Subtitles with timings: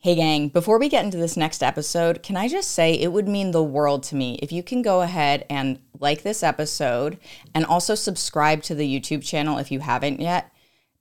[0.00, 3.26] Hey, gang, before we get into this next episode, can I just say it would
[3.26, 7.18] mean the world to me if you can go ahead and like this episode
[7.52, 10.52] and also subscribe to the YouTube channel if you haven't yet.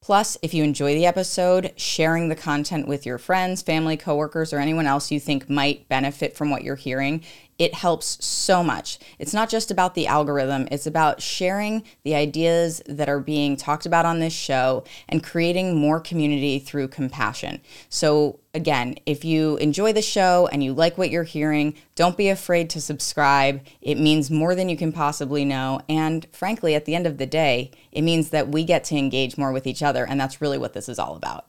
[0.02, 4.58] Plus, if you enjoy the episode, sharing the content with your friends, family, coworkers, or
[4.58, 7.24] anyone else you think might benefit from what you're hearing,
[7.60, 9.00] it helps so much.
[9.20, 13.86] It's not just about the algorithm, it's about sharing the ideas that are being talked
[13.86, 17.62] about on this show and creating more community through compassion.
[17.90, 22.30] So, again, if you enjoy the show and you like what you're hearing, don't be
[22.30, 23.62] afraid to subscribe.
[23.82, 25.82] It means more than you can possibly know.
[25.90, 29.38] And frankly, at the end of the day, it means that we get to engage
[29.38, 30.06] more with each other.
[30.06, 31.48] And that's really what this is all about.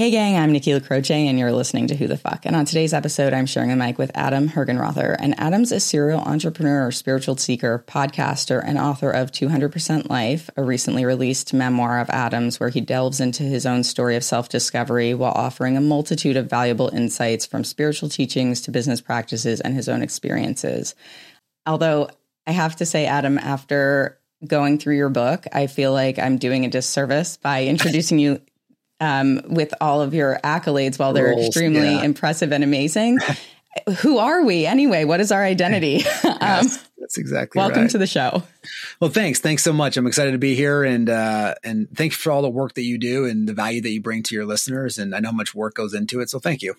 [0.00, 2.46] Hey gang, I'm Nikki LaCroce and you're listening to Who the Fuck.
[2.46, 5.14] And on today's episode, I'm sharing a mic with Adam Hergenrother.
[5.18, 11.04] And Adam's a serial entrepreneur, spiritual seeker, podcaster, and author of 200% Life, a recently
[11.04, 15.76] released memoir of Adam's where he delves into his own story of self-discovery while offering
[15.76, 20.94] a multitude of valuable insights from spiritual teachings to business practices and his own experiences.
[21.66, 22.08] Although
[22.46, 26.64] I have to say, Adam, after going through your book, I feel like I'm doing
[26.64, 28.40] a disservice by introducing you
[29.00, 32.02] um, with all of your accolades, while they're extremely yeah.
[32.02, 33.18] impressive and amazing.
[34.00, 35.04] Who are we anyway?
[35.04, 36.04] What is our identity?
[36.24, 36.66] um,
[36.98, 37.90] that's exactly welcome right.
[37.90, 38.42] to the show.
[39.00, 39.38] Well, thanks.
[39.38, 39.96] Thanks so much.
[39.96, 42.98] I'm excited to be here and, uh, and thanks for all the work that you
[42.98, 44.98] do and the value that you bring to your listeners.
[44.98, 46.30] And I know how much work goes into it.
[46.30, 46.74] So thank you.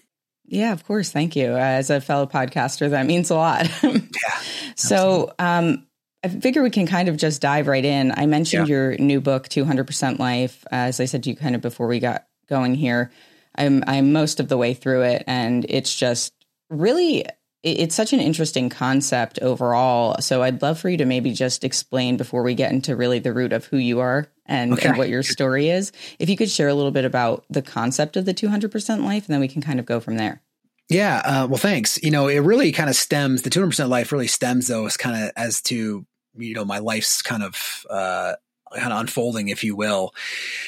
[0.46, 1.12] Yeah, of course.
[1.12, 1.56] Thank you.
[1.56, 3.70] As a fellow podcaster, that means a lot.
[3.84, 4.42] yeah.
[4.76, 5.88] So, um,
[6.24, 8.12] I figure we can kind of just dive right in.
[8.16, 8.76] I mentioned yeah.
[8.76, 10.66] your new book, 200% Life.
[10.72, 13.12] As I said to you kind of before we got going here,
[13.56, 16.34] I'm I'm most of the way through it, and it's just
[16.70, 17.26] really
[17.64, 20.20] it's such an interesting concept overall.
[20.20, 23.34] So I'd love for you to maybe just explain before we get into really the
[23.34, 24.90] root of who you are and, okay.
[24.90, 25.92] and what your story is.
[26.18, 29.34] If you could share a little bit about the concept of the 200% life, and
[29.34, 30.42] then we can kind of go from there.
[30.90, 31.22] Yeah.
[31.24, 32.02] Uh, well, thanks.
[32.02, 35.24] You know, it really kind of stems, the 200% life really stems though, as kind
[35.24, 36.06] of as to
[36.38, 38.34] you know my life's kind of uh,
[38.80, 40.14] kind of unfolding, if you will.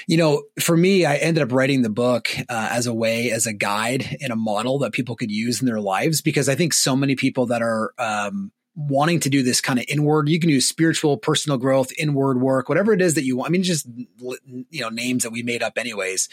[0.07, 3.45] You know, for me, I ended up writing the book uh, as a way, as
[3.45, 6.73] a guide and a model that people could use in their lives because I think
[6.73, 10.49] so many people that are um, wanting to do this kind of inward you can
[10.49, 13.49] use spiritual personal growth inward work whatever it is that you want.
[13.49, 13.87] I mean just
[14.69, 16.29] you know names that we made up anyways.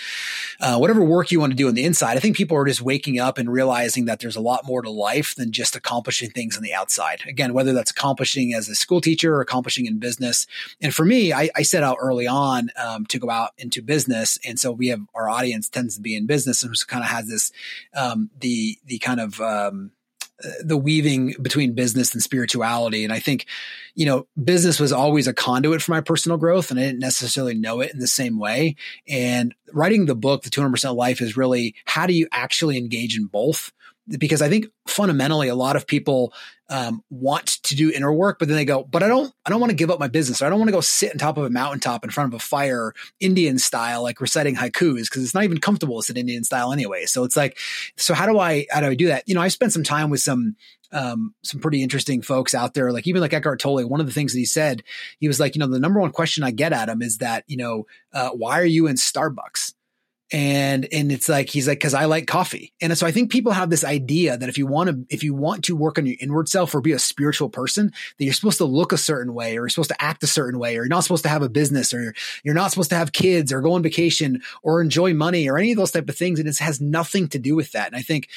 [0.60, 2.16] Uh, whatever work you want to do on the inside.
[2.16, 4.90] I think people are just waking up and realizing that there's a lot more to
[4.90, 7.20] life than just accomplishing things on the outside.
[7.26, 10.46] Again whether that's accomplishing as a school teacher or accomplishing in business.
[10.80, 14.38] And for me i, I set out early on um, to go out into business.
[14.44, 17.10] And so we have our audience tends to be in business and so kind of
[17.10, 17.52] has this
[17.94, 19.92] um, the the kind of um,
[20.62, 23.04] the weaving between business and spirituality.
[23.04, 23.46] And I think,
[23.94, 27.54] you know, business was always a conduit for my personal growth and I didn't necessarily
[27.54, 28.76] know it in the same way.
[29.08, 33.26] And writing the book, The 200% Life is really how do you actually engage in
[33.26, 33.72] both?
[34.08, 36.32] Because I think fundamentally a lot of people
[36.68, 39.60] um, want to do inner work, but then they go, but I don't, I don't
[39.60, 40.42] want to give up my business.
[40.42, 42.36] Or I don't want to go sit on top of a mountaintop in front of
[42.36, 46.42] a fire, Indian style, like reciting haikus, because it's not even comfortable to sit Indian
[46.42, 47.06] style anyway.
[47.06, 47.56] So it's like,
[47.96, 49.28] so how do I, how do I do that?
[49.28, 50.56] You know, I spent some time with some,
[50.92, 52.90] um, some pretty interesting folks out there.
[52.90, 54.82] Like even like Eckhart Tolle, one of the things that he said,
[55.20, 57.44] he was like, you know, the number one question I get at him is that,
[57.46, 59.74] you know, uh, why are you in Starbucks?
[60.32, 62.72] And and it's like he's like because i like coffee.
[62.80, 65.34] And so i think people have this idea that if you want to if you
[65.34, 68.58] want to work on your inward self or be a spiritual person that you're supposed
[68.58, 70.86] to look a certain way or you're supposed to act a certain way or you're
[70.86, 72.14] not supposed to have a business or you're,
[72.44, 75.72] you're not supposed to have kids or go on vacation or enjoy money or any
[75.72, 76.38] of those type of things.
[76.38, 77.88] And it has nothing to do with that.
[77.88, 78.28] And i think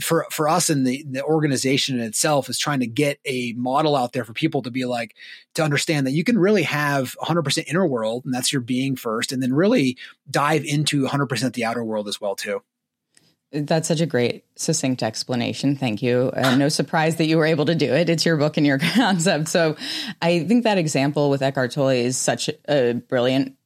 [0.00, 3.96] for for us in the, the organization in itself is trying to get a model
[3.96, 5.14] out there for people to be like
[5.54, 9.32] to understand that you can really have 100% inner world and that's your being first.
[9.32, 9.96] And then really
[10.30, 12.62] dive into 100% the outer world as well too.
[13.50, 15.74] That's such a great succinct explanation.
[15.74, 16.30] Thank you.
[16.36, 18.10] Uh, no surprise that you were able to do it.
[18.10, 19.48] It's your book and your concept.
[19.48, 19.76] So
[20.20, 23.57] i think that example with eckhart tolle is such a brilliant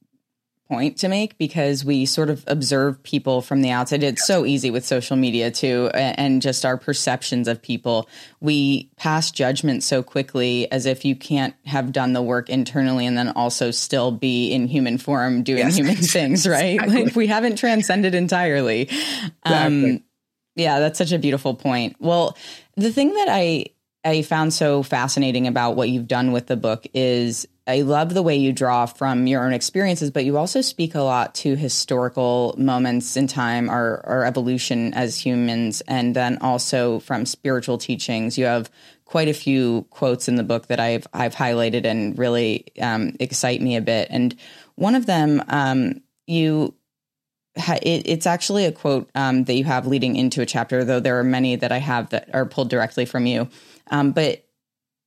[0.73, 4.03] point to make because we sort of observe people from the outside.
[4.03, 8.09] It's so easy with social media too, and just our perceptions of people.
[8.41, 13.19] We pass judgment so quickly as if you can't have done the work internally and
[13.19, 15.77] then also still be in human form doing yes.
[15.77, 16.77] human things, right?
[16.77, 17.05] Exactly.
[17.05, 18.83] Like we haven't transcended entirely.
[18.83, 19.91] Exactly.
[19.91, 20.05] Um,
[20.57, 21.97] yeah, that's such a beautiful point.
[22.01, 22.35] Well,
[22.77, 23.67] the thing that I
[24.05, 28.23] I found so fascinating about what you've done with the book is I love the
[28.23, 32.57] way you draw from your own experiences, but you also speak a lot to historical
[32.59, 38.37] moments in time, our, our evolution as humans, and then also from spiritual teachings.
[38.37, 38.69] You have
[39.05, 43.61] quite a few quotes in the book that I've I've highlighted and really um, excite
[43.61, 44.09] me a bit.
[44.11, 44.35] And
[44.75, 46.75] one of them, um, you,
[47.55, 51.21] it, it's actually a quote um, that you have leading into a chapter, though there
[51.21, 53.49] are many that I have that are pulled directly from you.
[53.91, 54.45] Um, but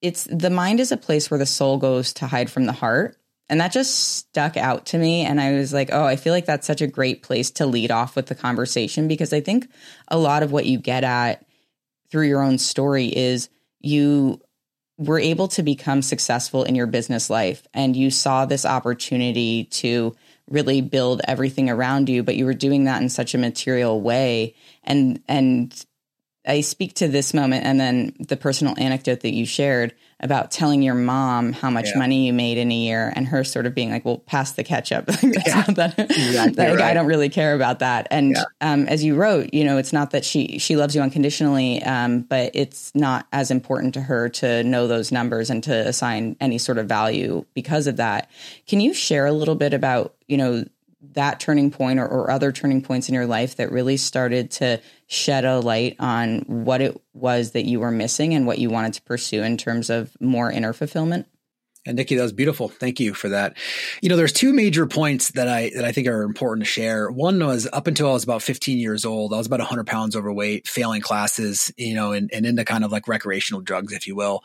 [0.06, 3.18] it's the mind is a place where the soul goes to hide from the heart.
[3.50, 5.22] And that just stuck out to me.
[5.22, 7.92] And I was like, oh, I feel like that's such a great place to lead
[7.92, 9.68] off with the conversation because I think
[10.08, 11.46] a lot of what you get at
[12.10, 13.50] through your own story is
[13.82, 14.40] you
[14.98, 20.16] were able to become successful in your business life and you saw this opportunity to
[20.50, 24.56] really build everything around you but you were doing that in such a material way
[24.86, 25.86] and and
[26.48, 30.82] I speak to this moment and then the personal anecdote that you shared about telling
[30.82, 31.98] your mom how much yeah.
[31.98, 34.64] money you made in a year and her sort of being like, well, pass the
[34.64, 35.06] ketchup.
[35.22, 35.64] yeah.
[35.64, 36.82] that, exactly that, right.
[36.82, 38.08] I don't really care about that.
[38.12, 38.44] And yeah.
[38.62, 42.22] um, as you wrote, you know, it's not that she, she loves you unconditionally, um,
[42.22, 46.58] but it's not as important to her to know those numbers and to assign any
[46.58, 48.30] sort of value because of that.
[48.68, 50.66] Can you share a little bit about, you know,
[51.14, 54.82] that turning point or, or other turning points in your life that really started to
[55.08, 58.94] shed a light on what it was that you were missing and what you wanted
[58.94, 61.28] to pursue in terms of more inner fulfillment?
[61.86, 62.68] And Nikki, that was beautiful.
[62.68, 63.56] Thank you for that.
[64.02, 67.12] You know, there's two major points that I that I think are important to share.
[67.12, 70.16] One was up until I was about 15 years old, I was about 100 pounds
[70.16, 74.16] overweight, failing classes, you know, and, and into kind of like recreational drugs, if you
[74.16, 74.44] will.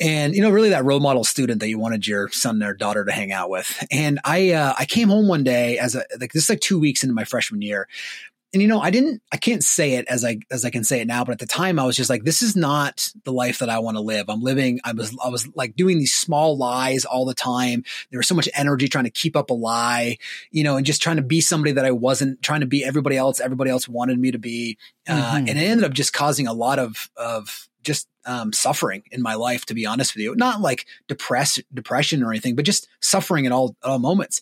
[0.00, 3.04] And you know, really that role model student that you wanted your son or daughter
[3.04, 3.86] to hang out with.
[3.92, 6.80] And I uh, I came home one day as a like this is like two
[6.80, 7.86] weeks into my freshman year,
[8.52, 11.00] and you know, I didn't, I can't say it as I, as I can say
[11.00, 13.60] it now, but at the time I was just like, this is not the life
[13.60, 14.28] that I want to live.
[14.28, 17.84] I'm living, I was, I was like doing these small lies all the time.
[18.10, 20.18] There was so much energy trying to keep up a lie,
[20.50, 23.16] you know, and just trying to be somebody that I wasn't trying to be everybody
[23.16, 24.76] else, everybody else wanted me to be.
[25.08, 25.36] Uh, mm-hmm.
[25.36, 29.34] and it ended up just causing a lot of, of just um, suffering in my
[29.34, 30.34] life, to be honest with you.
[30.36, 34.40] Not like depressed depression or anything, but just suffering at all, all moments.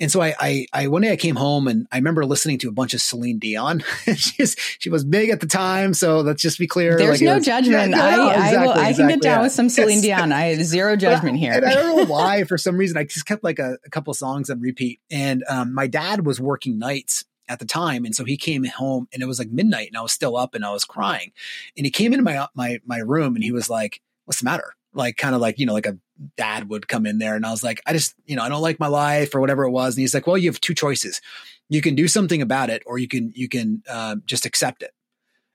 [0.00, 2.68] And so I, I, I, one day I came home and I remember listening to
[2.68, 3.82] a bunch of Celine Dion.
[4.16, 5.94] She's, she was big at the time.
[5.94, 6.96] So let's just be clear.
[6.96, 7.90] There's like no was, judgment.
[7.90, 9.42] Yeah, no, I, exactly, I, will, I can get down yeah.
[9.42, 10.32] with some Celine Dion.
[10.32, 11.52] I have zero judgment here.
[11.52, 14.12] And I don't know why, for some reason, I just kept like a, a couple
[14.14, 15.00] songs on repeat.
[15.10, 18.04] And um, my dad was working nights at the time.
[18.04, 20.54] And so he came home and it was like midnight and I was still up
[20.54, 21.32] and I was crying.
[21.76, 24.74] And he came into my my my room and he was like, What's the matter?
[24.92, 25.98] Like kind of like, you know, like a
[26.36, 27.36] dad would come in there.
[27.36, 29.64] And I was like, I just, you know, I don't like my life or whatever
[29.64, 29.94] it was.
[29.94, 31.20] And he's like, Well, you have two choices.
[31.68, 34.92] You can do something about it or you can you can uh, just accept it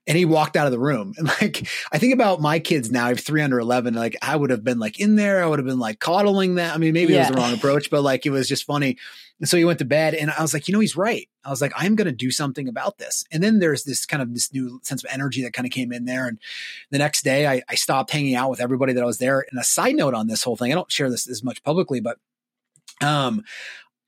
[0.06, 1.14] and he walked out of the room.
[1.16, 3.94] And like, I think about my kids now, I have three under 11.
[3.94, 5.42] Like, I would have been like in there.
[5.42, 6.74] I would have been like coddling that.
[6.74, 7.18] I mean, maybe yeah.
[7.18, 8.98] it was the wrong approach, but like, it was just funny.
[9.40, 11.28] And so he went to bed and I was like, you know, he's right.
[11.44, 13.24] I was like, I'm going to do something about this.
[13.32, 15.92] And then there's this kind of this new sense of energy that kind of came
[15.92, 16.28] in there.
[16.28, 16.38] And
[16.90, 19.44] the next day I, I stopped hanging out with everybody that I was there.
[19.50, 22.00] And a side note on this whole thing, I don't share this as much publicly,
[22.00, 22.18] but
[23.00, 23.42] um,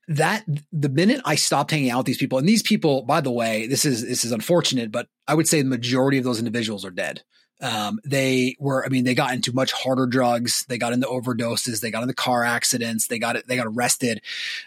[0.07, 3.31] that the minute I stopped hanging out with these people, and these people, by the
[3.31, 6.85] way, this is this is unfortunate, but I would say the majority of those individuals
[6.85, 7.23] are dead.
[7.61, 10.65] Um, they were, I mean, they got into much harder drugs.
[10.67, 11.81] They got into overdoses.
[11.81, 13.07] They got into car accidents.
[13.07, 13.47] They got it.
[13.47, 14.21] They got arrested.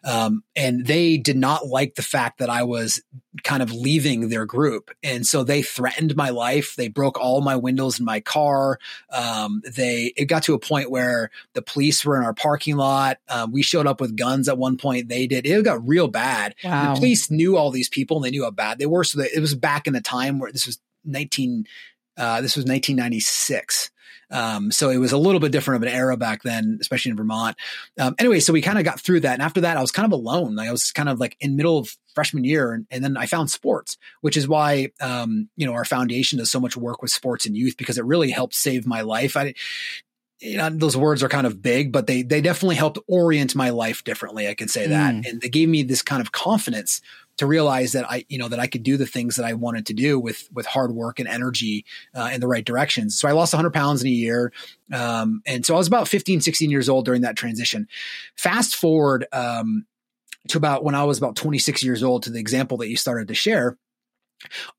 [0.05, 3.01] Um, and they did not like the fact that I was
[3.45, 4.91] kind of leaving their group.
[5.03, 6.75] And so they threatened my life.
[6.75, 8.79] They broke all my windows in my car.
[9.13, 13.19] Um, they, it got to a point where the police were in our parking lot.
[13.29, 15.09] Um, we showed up with guns at one point.
[15.09, 15.47] They did.
[15.47, 16.57] It got real bad.
[16.65, 16.95] Wow.
[16.95, 19.05] The police knew all these people and they knew how bad they were.
[19.05, 21.67] So it was back in the time where this was 19,
[22.21, 23.91] uh, this was 1996.
[24.31, 27.17] Um, so it was a little bit different of an era back then, especially in
[27.17, 27.57] Vermont.
[27.99, 29.33] Um, anyway, so we kind of got through that.
[29.33, 30.55] And after that, I was kind of alone.
[30.55, 32.73] Like I was kind of like in middle of freshman year.
[32.73, 36.51] And, and then I found sports, which is why, um, you know, our foundation does
[36.51, 39.37] so much work with sports and youth because it really helped save my life.
[39.37, 39.55] I,
[40.39, 43.71] you know, those words are kind of big, but they, they definitely helped orient my
[43.71, 44.47] life differently.
[44.49, 45.15] I can say that.
[45.15, 45.29] Mm.
[45.29, 47.01] And they gave me this kind of confidence
[47.39, 49.87] to realize that I, you know, that I could do the things that I wanted
[49.87, 51.85] to do with with hard work and energy
[52.15, 53.19] uh, in the right directions.
[53.19, 54.53] So I lost 100 pounds in a year,
[54.93, 57.89] um, and so I was about 15, 16 years old during that transition.
[58.37, 59.87] Fast forward um,
[60.49, 63.29] to about when I was about 26 years old to the example that you started
[63.29, 63.77] to share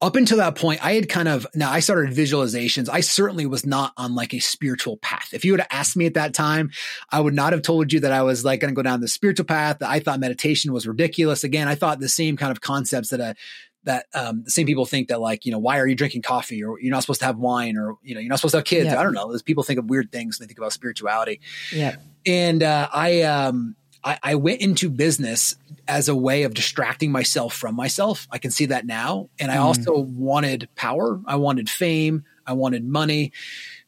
[0.02, 2.90] up until that point, I had kind of now I started visualizations.
[2.90, 5.30] I certainly was not on like a spiritual path.
[5.34, 6.72] If you would have asked me at that time,
[7.10, 9.08] I would not have told you that I was like going to go down the
[9.08, 9.78] spiritual path.
[9.82, 11.44] I thought meditation was ridiculous.
[11.44, 13.36] Again, I thought the same kind of concepts that a
[13.84, 16.64] that um, the same people think that like you know why are you drinking coffee
[16.64, 18.66] or you're not supposed to have wine or you know you're not supposed to have
[18.66, 18.94] kids.
[18.94, 19.36] I don't know.
[19.44, 21.42] People think of weird things when they think about spirituality.
[21.74, 21.96] Yeah.
[22.26, 25.56] And uh, I um I, I went into business
[25.88, 28.28] as a way of distracting myself from myself.
[28.32, 29.30] I can see that now.
[29.40, 29.62] And I mm.
[29.62, 31.20] also wanted power.
[31.26, 32.24] I wanted fame.
[32.46, 33.32] I wanted money.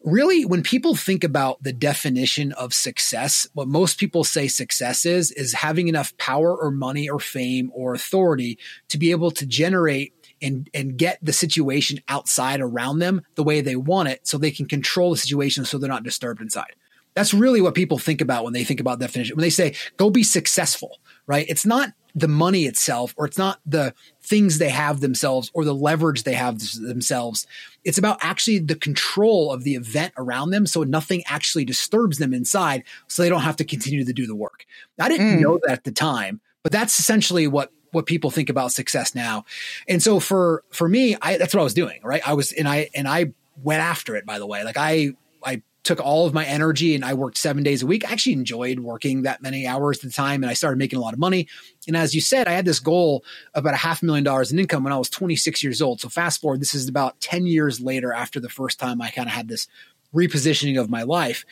[0.04, 5.32] really when people think about the definition of success, what most people say success is,
[5.32, 10.14] is having enough power or money or fame or authority to be able to generate
[10.42, 14.52] and, and get the situation outside around them the way they want it so they
[14.52, 16.76] can control the situation so they're not disturbed inside.
[17.16, 19.36] That's really what people think about when they think about definition.
[19.36, 21.46] When they say, go be successful, right?
[21.48, 25.74] It's not the money itself, or it's not the things they have themselves or the
[25.74, 27.48] leverage they have themselves.
[27.84, 32.34] It's about actually the control of the event around them so nothing actually disturbs them
[32.34, 34.66] inside so they don't have to continue to do the work.
[35.00, 35.42] I didn't mm.
[35.42, 39.46] know that at the time, but that's essentially what what people think about success now.
[39.88, 42.28] And so for for me, I that's what I was doing, right?
[42.28, 44.64] I was and I and I went after it by the way.
[44.64, 48.08] Like I I took all of my energy and I worked seven days a week.
[48.08, 51.02] I actually enjoyed working that many hours at the time and I started making a
[51.02, 51.48] lot of money.
[51.88, 53.24] And as you said, I had this goal
[53.54, 56.00] about a half million dollars in income when I was 26 years old.
[56.00, 59.28] So fast forward, this is about 10 years later after the first time I kind
[59.28, 59.68] of had this
[60.14, 61.46] repositioning of my life.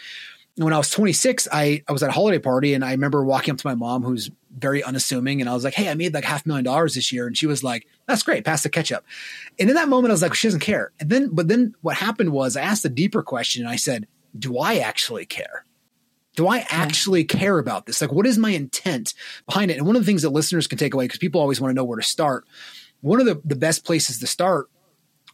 [0.58, 3.24] And when I was 26, I, I was at a holiday party and I remember
[3.24, 5.40] walking up to my mom, who's very unassuming.
[5.40, 7.26] And I was like, Hey, I made like half million dollars this year.
[7.26, 8.44] And she was like, That's great.
[8.44, 9.06] Pass the ketchup.
[9.60, 10.92] And in that moment, I was like, She doesn't care.
[11.00, 14.08] And then, but then what happened was I asked a deeper question and I said,
[14.38, 15.66] do I actually care?
[16.36, 18.02] Do I actually care about this?
[18.02, 19.14] Like, what is my intent
[19.46, 19.78] behind it?
[19.78, 21.76] And one of the things that listeners can take away, because people always want to
[21.76, 22.46] know where to start,
[23.02, 24.70] one of the, the best places to start,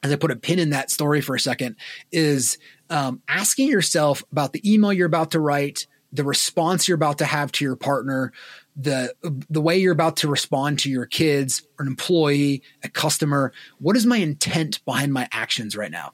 [0.04, 1.76] as I put a pin in that story for a second,
[2.12, 2.58] is
[2.90, 7.26] um, asking yourself about the email you're about to write, the response you're about to
[7.26, 8.32] have to your partner,
[8.76, 9.14] the
[9.50, 13.52] the way you're about to respond to your kids, an employee, a customer.
[13.80, 16.14] What is my intent behind my actions right now?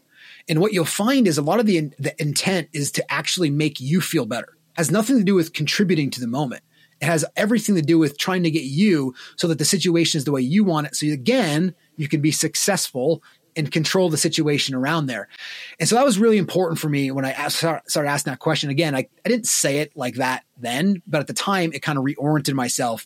[0.50, 3.80] And what you'll find is a lot of the, the intent is to actually make
[3.80, 4.58] you feel better.
[4.74, 6.64] It has nothing to do with contributing to the moment.
[7.02, 10.26] It has everything to do with trying to get you so that the situation is
[10.26, 10.96] the way you want it.
[10.96, 13.24] So again, you can be successful
[13.56, 15.28] and control the situation around there.
[15.80, 18.70] And so that was really important for me when I asked, started asking that question.
[18.70, 21.98] Again, I, I didn't say it like that then, but at the time it kind
[21.98, 23.06] of reoriented myself.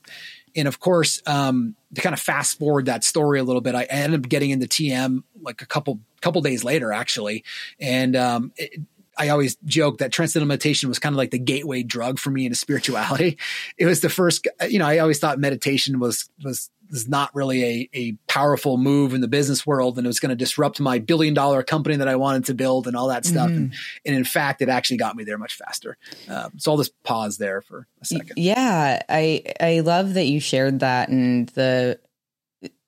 [0.56, 3.84] And of course, um, to kind of fast forward that story a little bit, I
[3.84, 7.44] ended up getting into TM like a couple couple days later, actually.
[7.80, 8.82] And um, it,
[9.18, 12.46] I always joke that transcendental meditation was kind of like the gateway drug for me
[12.46, 13.38] into spirituality.
[13.78, 17.64] It was the first, you know, I always thought meditation was was was not really
[17.64, 21.00] a, a powerful move in the business world and it was going to disrupt my
[21.00, 23.50] billion dollar company that I wanted to build and all that stuff.
[23.50, 23.58] Mm-hmm.
[23.58, 23.74] And,
[24.06, 25.98] and, in fact, it actually got me there much faster.
[26.30, 28.34] Um, so I'll just pause there for a second.
[28.38, 29.02] Yeah.
[29.10, 32.00] I, I love that you shared that and the,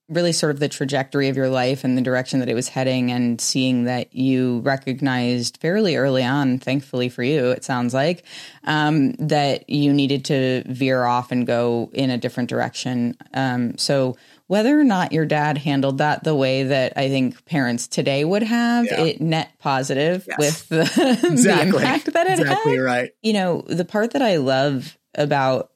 [0.10, 3.12] really sort of the trajectory of your life and the direction that it was heading
[3.12, 8.26] and seeing that you recognized fairly early on thankfully for you it sounds like
[8.64, 14.18] um, that you needed to veer off and go in a different direction um, so
[14.50, 18.42] whether or not your dad handled that the way that I think parents today would
[18.42, 19.04] have, yeah.
[19.04, 20.40] it net positive yes.
[20.40, 20.82] with the,
[21.32, 21.72] exactly.
[21.72, 22.82] the impact that it exactly had.
[22.82, 23.12] right.
[23.22, 25.70] You know, the part that I love about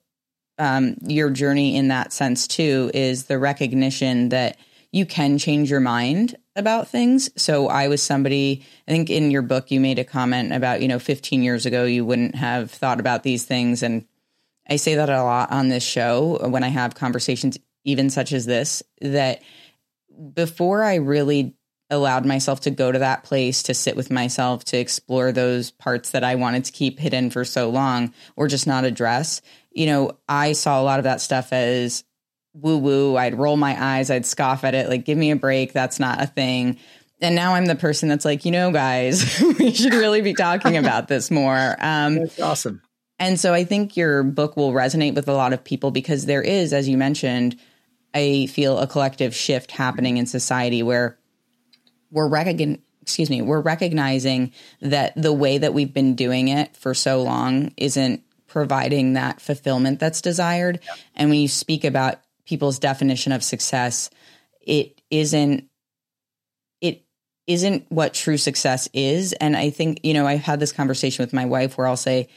[0.58, 4.58] um, your journey in that sense too is the recognition that
[4.92, 7.30] you can change your mind about things.
[7.36, 10.88] So I was somebody, I think in your book, you made a comment about, you
[10.88, 13.82] know, 15 years ago, you wouldn't have thought about these things.
[13.82, 14.06] And
[14.70, 18.46] I say that a lot on this show when I have conversations, even such as
[18.46, 19.42] this, that
[20.34, 21.56] before I really
[21.90, 26.12] allowed myself to go to that place to sit with myself to explore those parts
[26.12, 29.42] that I wanted to keep hidden for so long or just not address
[29.74, 32.04] you know, I saw a lot of that stuff as
[32.54, 33.16] woo woo.
[33.18, 35.74] I'd roll my eyes, I'd scoff at it, like, give me a break.
[35.74, 36.78] That's not a thing.
[37.22, 40.78] And now I'm the person that's like, you know, guys, we should really be talking
[40.78, 41.76] about this more.
[41.80, 42.82] Um, that's awesome.
[43.20, 46.42] And so I think your book will resonate with a lot of people because there
[46.42, 47.58] is, as you mentioned,
[48.14, 51.18] I feel a collective shift happening in society where
[52.12, 56.94] we're recognizing excuse me, we're recognizing that the way that we've been doing it for
[56.94, 58.24] so long isn't
[58.54, 60.80] providing that fulfillment that's desired.
[60.86, 60.94] Yeah.
[61.16, 64.12] And when you speak about people's definition of success,
[64.62, 65.68] it isn't
[66.80, 67.04] it
[67.48, 69.34] isn't what true success is.
[69.34, 72.30] And I think, you know, I've had this conversation with my wife where I'll say,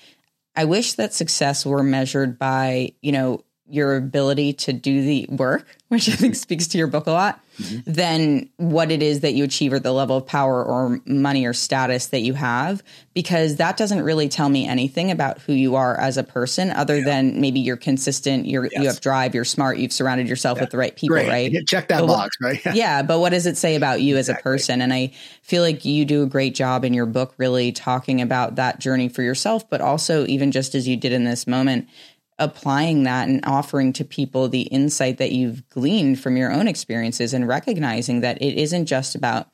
[0.57, 5.67] I wish that success were measured by, you know, your ability to do the work,
[5.89, 7.91] which I think speaks to your book a lot, mm-hmm.
[7.91, 11.53] than what it is that you achieve or the level of power or money or
[11.53, 12.83] status that you have,
[13.13, 16.99] because that doesn't really tell me anything about who you are as a person, other
[16.99, 17.05] yeah.
[17.05, 18.73] than maybe you're consistent, you're, yes.
[18.75, 20.63] you have drive, you're smart, you've surrounded yourself yeah.
[20.63, 21.29] with the right people, Great.
[21.29, 21.67] right?
[21.67, 22.61] Check that but box, right?
[22.75, 24.39] yeah, but what does it say about you exactly.
[24.39, 24.81] as a person?
[24.81, 28.57] And I feel like you do a great job in your book, really talking about
[28.57, 31.89] that journey for yourself, but also even just as you did in this moment
[32.39, 37.33] applying that and offering to people the insight that you've gleaned from your own experiences
[37.33, 39.49] and recognizing that it isn't just about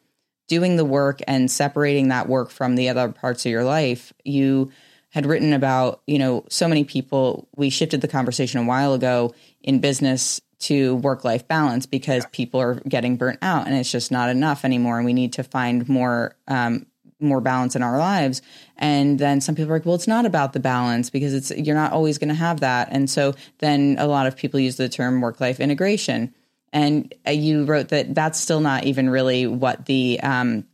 [0.49, 4.71] doing the work and separating that work from the other parts of your life, you
[5.11, 7.49] had written about, you know, so many people.
[7.57, 12.61] We shifted the conversation a while ago in business to work life balance because people
[12.61, 14.97] are getting burnt out and it's just not enough anymore.
[14.97, 16.87] And we need to find more, um,
[17.23, 18.43] more balance in our lives.
[18.77, 21.77] And then some people are like, well, it's not about the balance because it's, you're
[21.77, 22.89] not always going to have that.
[22.91, 26.35] And so then a lot of people use the term work life integration.
[26.73, 30.67] And uh, you wrote that that's still not even really what the, um,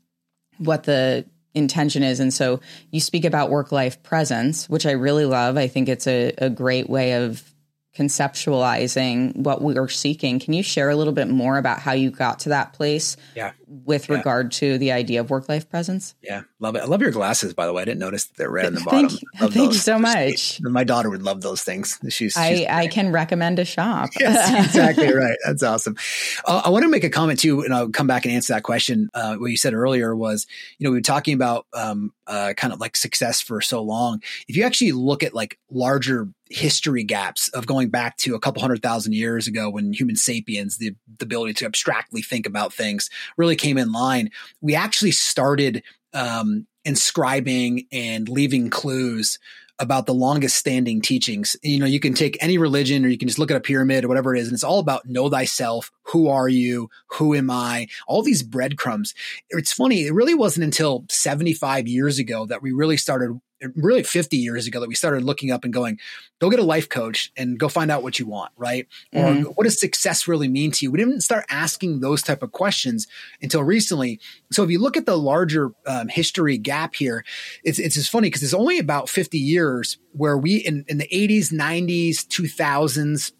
[0.58, 1.24] what the
[1.54, 2.20] intention is.
[2.20, 5.56] And so you speak about work life presence, which I really love.
[5.56, 7.42] I think it's a, a great way of
[7.98, 10.38] conceptualizing what we are seeking.
[10.38, 13.16] Can you share a little bit more about how you got to that place?
[13.34, 13.52] Yeah.
[13.66, 14.16] With yeah.
[14.16, 16.14] regard to the idea of work life presence?
[16.22, 16.42] Yeah.
[16.60, 16.82] Love it.
[16.82, 17.82] I love your glasses, by the way.
[17.82, 19.08] I didn't notice that they're red in the bottom.
[19.08, 20.60] Thank, you, thank you so much.
[20.62, 21.98] My daughter would love those things.
[22.04, 24.10] She's, she's I, I can recommend a shop.
[24.20, 25.36] yes, exactly right.
[25.44, 25.96] That's awesome.
[26.44, 28.62] Uh, I want to make a comment too, and I'll come back and answer that
[28.62, 29.08] question.
[29.12, 30.46] Uh, what you said earlier was,
[30.78, 34.22] you know, we were talking about um, uh, kind of like success for so long.
[34.46, 38.62] If you actually look at like larger history gaps of going back to a couple
[38.62, 43.10] hundred thousand years ago when human sapiens, the, the ability to abstractly think about things
[43.36, 45.82] really came in line, we actually started
[46.14, 49.38] um, inscribing and leaving clues
[49.80, 51.56] about the longest standing teachings.
[51.62, 54.04] You know, you can take any religion or you can just look at a pyramid
[54.04, 55.90] or whatever it is, and it's all about know thyself.
[56.04, 56.90] Who are you?
[57.12, 57.86] Who am I?
[58.06, 59.14] All these breadcrumbs.
[59.50, 60.06] It's funny.
[60.06, 63.40] It really wasn't until 75 years ago that we really started
[63.74, 65.98] really 50 years ago that we started looking up and going,
[66.40, 68.86] go get a life coach and go find out what you want, right?
[69.14, 69.46] Mm-hmm.
[69.46, 70.90] Or what does success really mean to you?
[70.90, 73.06] We didn't start asking those type of questions
[73.42, 74.20] until recently.
[74.52, 77.24] So if you look at the larger um, history gap here,
[77.64, 81.08] it's it's just funny because it's only about 50 years where we in, in the
[81.08, 83.32] 80s, 90s, 2000s,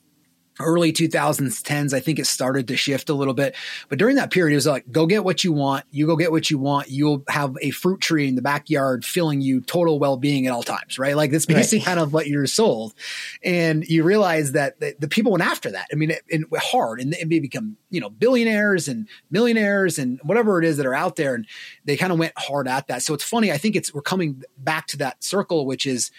[0.60, 3.54] early 2010s i think it started to shift a little bit.
[3.88, 5.84] But during that period it was like go get what you want.
[5.90, 6.88] You go get what you want.
[6.88, 10.98] You'll have a fruit tree in the backyard filling you total well-being at all times
[10.98, 11.16] right?
[11.16, 11.86] Like that's basically right.
[11.86, 12.94] kind of what you're sold.
[13.42, 15.88] And you realize that the, the people went after that.
[15.92, 17.00] I mean it, it hard.
[17.00, 21.16] And they become you know billionaires and millionaires and whatever it is that are out
[21.16, 21.34] there.
[21.34, 21.46] And
[21.84, 23.02] they kind of went hard at that.
[23.02, 23.52] So it's funny.
[23.52, 26.10] I think it's we're coming back to that circle which is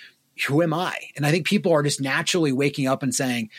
[0.48, 0.98] who am i?
[1.16, 3.50] And i think people are just naturally waking up and saying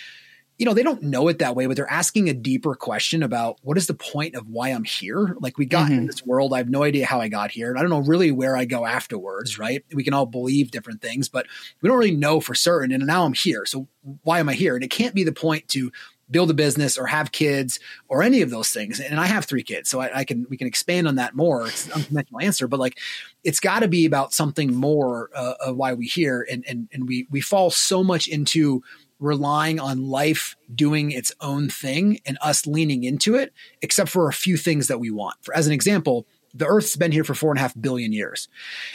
[0.60, 3.58] you know, they don't know it that way, but they're asking a deeper question about
[3.62, 5.34] what is the point of why I'm here?
[5.40, 6.00] Like we got mm-hmm.
[6.00, 6.52] in this world.
[6.52, 7.70] I have no idea how I got here.
[7.70, 9.82] And I don't know really where I go afterwards, right?
[9.94, 11.46] We can all believe different things, but
[11.80, 12.92] we don't really know for certain.
[12.92, 13.64] And now I'm here.
[13.64, 13.88] So
[14.22, 14.74] why am I here?
[14.74, 15.90] And it can't be the point to
[16.30, 19.00] build a business or have kids or any of those things.
[19.00, 21.68] And I have three kids, so I, I can we can expand on that more.
[21.68, 22.98] It's an unconventional answer, but like
[23.44, 26.46] it's got to be about something more uh, of why we here.
[26.50, 28.82] And and and we we fall so much into
[29.20, 33.52] relying on life doing its own thing and us leaning into it,
[33.82, 35.36] except for a few things that we want.
[35.42, 38.48] For as an example, the Earth's been here for four and a half billion years.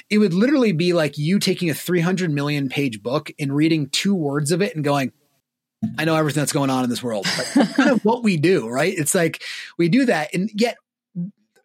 [0.10, 4.16] It would literally be like you taking a 300 million page book and reading two
[4.16, 5.14] words of it and going,
[5.98, 7.26] I know everything that's going on in this world.
[7.38, 8.94] Like, kind of what we do, right?
[8.96, 9.42] It's like
[9.78, 10.78] we do that, and yet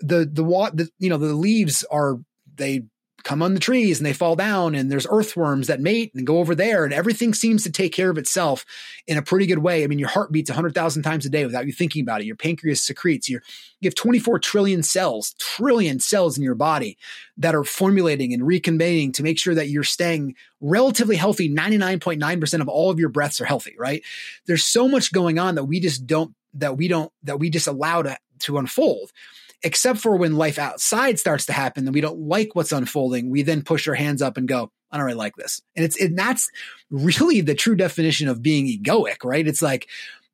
[0.00, 0.42] the the,
[0.74, 2.18] the you know the leaves are
[2.56, 2.82] they
[3.22, 6.38] come on the trees and they fall down and there's earthworms that mate and go
[6.38, 8.64] over there and everything seems to take care of itself
[9.06, 9.84] in a pretty good way.
[9.84, 12.26] I mean, your heart beats 100,000 times a day without you thinking about it.
[12.26, 13.28] Your pancreas secretes.
[13.28, 13.42] You're,
[13.80, 16.98] you have 24 trillion cells, trillion cells in your body
[17.36, 21.48] that are formulating and reconvening to make sure that you're staying relatively healthy.
[21.48, 24.02] 99.9% of all of your breaths are healthy, right?
[24.46, 27.66] There's so much going on that we just don't, that we don't, that we just
[27.66, 29.12] allow to, to unfold
[29.62, 33.42] except for when life outside starts to happen and we don't like what's unfolding, we
[33.42, 35.60] then push our hands up and go, I don't really like this.
[35.76, 36.50] And it's, and that's
[36.90, 39.46] really the true definition of being egoic, right?
[39.46, 39.88] It's like,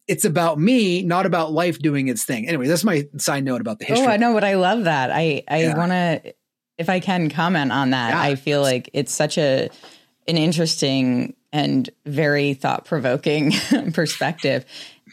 [0.07, 2.49] it's about me, not about life doing its thing.
[2.49, 4.07] Anyway, that's my side note about the oh, history.
[4.07, 5.11] Oh, I know, but I love that.
[5.11, 5.77] I, I yeah.
[5.77, 6.35] want to,
[6.79, 8.21] if I can comment on that, yeah.
[8.21, 9.69] I feel like it's such a,
[10.29, 13.53] an interesting and very thought provoking
[13.93, 14.65] perspective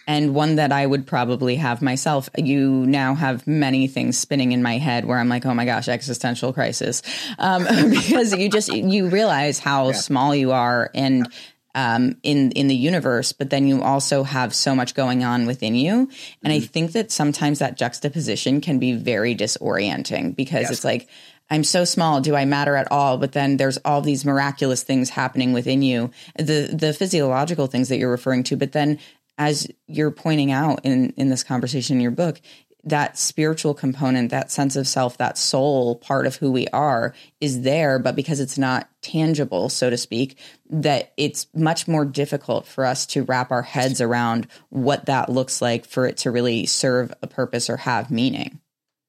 [0.08, 2.30] and one that I would probably have myself.
[2.38, 5.88] You now have many things spinning in my head where I'm like, oh my gosh,
[5.88, 7.02] existential crisis,
[7.40, 9.94] um, because you just you realize how yeah.
[9.94, 11.28] small you are and.
[11.76, 15.74] Um, in in the universe, but then you also have so much going on within
[15.74, 16.52] you, and mm-hmm.
[16.52, 20.72] I think that sometimes that juxtaposition can be very disorienting because yes.
[20.72, 21.10] it's like
[21.50, 22.22] I'm so small.
[22.22, 23.18] Do I matter at all?
[23.18, 27.98] But then there's all these miraculous things happening within you, the the physiological things that
[27.98, 28.56] you're referring to.
[28.56, 29.00] But then
[29.38, 32.42] as you're pointing out in in this conversation in your book
[32.86, 37.62] that spiritual component that sense of self that soul part of who we are is
[37.62, 40.38] there but because it's not tangible so to speak
[40.70, 45.62] that it's much more difficult for us to wrap our heads around what that looks
[45.62, 48.60] like for it to really serve a purpose or have meaning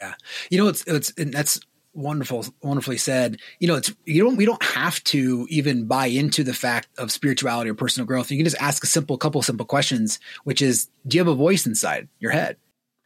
[0.01, 0.15] Yeah.
[0.51, 1.61] You know, it's, it's, that's
[1.95, 3.39] wonderful, wonderfully said.
[3.59, 7.11] You know, it's, you don't, we don't have to even buy into the fact of
[7.11, 8.31] spirituality or personal growth.
[8.31, 11.33] You can just ask a simple, couple of simple questions, which is, do you have
[11.33, 12.57] a voice inside your head?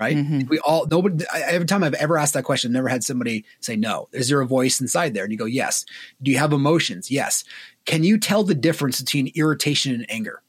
[0.00, 0.16] Right.
[0.16, 0.48] Mm-hmm.
[0.48, 3.74] We all, nobody, every time I've ever asked that question, I've never had somebody say
[3.74, 4.08] no.
[4.12, 5.24] Is there a voice inside there?
[5.24, 5.84] And you go, yes.
[6.22, 7.10] Do you have emotions?
[7.10, 7.42] Yes.
[7.84, 10.40] Can you tell the difference between irritation and anger?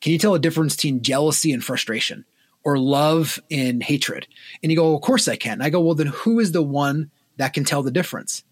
[0.00, 2.24] Can you tell a difference between jealousy and frustration?
[2.64, 4.26] or love in hatred?
[4.62, 5.54] And you go, of course I can.
[5.54, 7.10] And I go, well, then who is the one
[7.42, 8.44] that can tell the difference?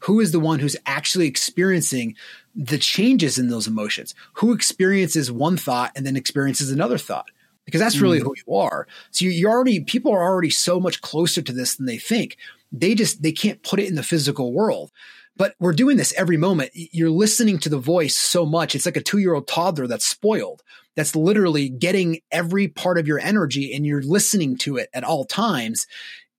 [0.00, 2.16] Who is the one who's actually experiencing
[2.54, 4.12] the changes in those emotions?
[4.34, 7.30] Who experiences one thought and then experiences another thought?
[7.64, 8.24] Because that's really mm.
[8.24, 8.88] who you are.
[9.12, 12.36] So you're already, people are already so much closer to this than they think.
[12.72, 14.90] They just, they can't put it in the physical world.
[15.36, 16.72] But we're doing this every moment.
[16.74, 18.74] You're listening to the voice so much.
[18.74, 20.62] It's like a two year old toddler that's spoiled
[20.96, 25.24] that's literally getting every part of your energy and you're listening to it at all
[25.24, 25.86] times.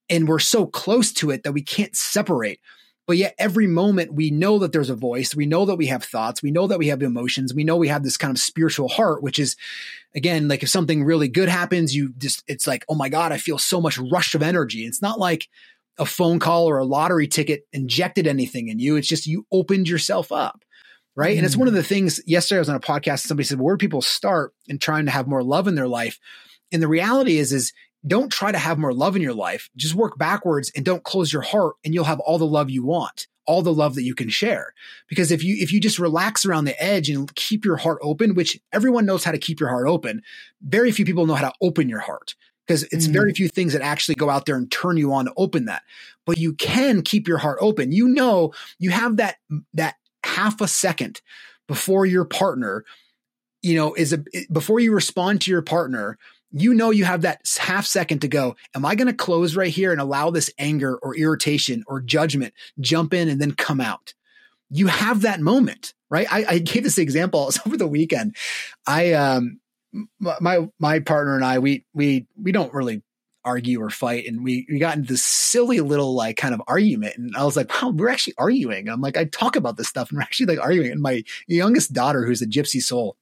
[0.10, 2.60] And we're so close to it that we can't separate.
[3.08, 5.36] But yet every moment we know that there's a voice.
[5.36, 6.42] We know that we have thoughts.
[6.42, 7.54] We know that we have emotions.
[7.54, 9.56] We know we have this kind of spiritual heart, which is
[10.16, 13.38] again, like if something really good happens, you just, it's like, oh my God, I
[13.38, 14.86] feel so much rush of energy.
[14.86, 15.48] It's not like
[16.00, 18.96] a phone call or a lottery ticket injected anything in you.
[18.96, 20.64] It's just you opened yourself up
[21.16, 21.36] right?
[21.36, 21.38] Mm.
[21.38, 21.78] And it's one of mm.
[21.78, 22.22] the things.
[22.26, 23.22] Yesterday, I was on a podcast.
[23.22, 26.20] Somebody said, "Where do people start in trying to have more love in their life?"
[26.72, 27.74] And the reality is, is
[28.06, 29.70] don't try to have more love in your life.
[29.76, 32.84] Just work backwards and don't close your heart, and you'll have all the love you
[32.84, 34.74] want, all the love that you can share.
[35.08, 38.36] Because if you if you just relax around the edge and keep your heart open,
[38.36, 40.22] which everyone knows how to keep your heart open,
[40.62, 42.36] very few people know how to open your heart
[42.68, 43.14] because it's mm.
[43.14, 45.84] very few things that actually go out there and turn you on to open that.
[46.26, 47.92] But you can keep your heart open.
[47.92, 49.38] You know, you have that
[49.74, 51.22] that half a second
[51.68, 52.84] before your partner,
[53.62, 56.18] you know, is a, before you respond to your partner,
[56.58, 59.72] you know, you have that half second to go, am I going to close right
[59.72, 64.14] here and allow this anger or irritation or judgment jump in and then come out?
[64.70, 66.26] You have that moment, right?
[66.32, 68.38] I, I gave this example over the weekend.
[68.88, 69.60] I, um,
[70.20, 73.04] my, my partner and I, we, we, we don't really
[73.44, 74.26] argue or fight.
[74.26, 77.18] And we, we got into this silly little like kind of argument.
[77.18, 78.88] And I was like, wow, we're actually arguing.
[78.88, 80.94] I'm like, I talk about this stuff and we're actually like arguing.
[80.94, 83.18] And my youngest daughter, who's a gypsy soul,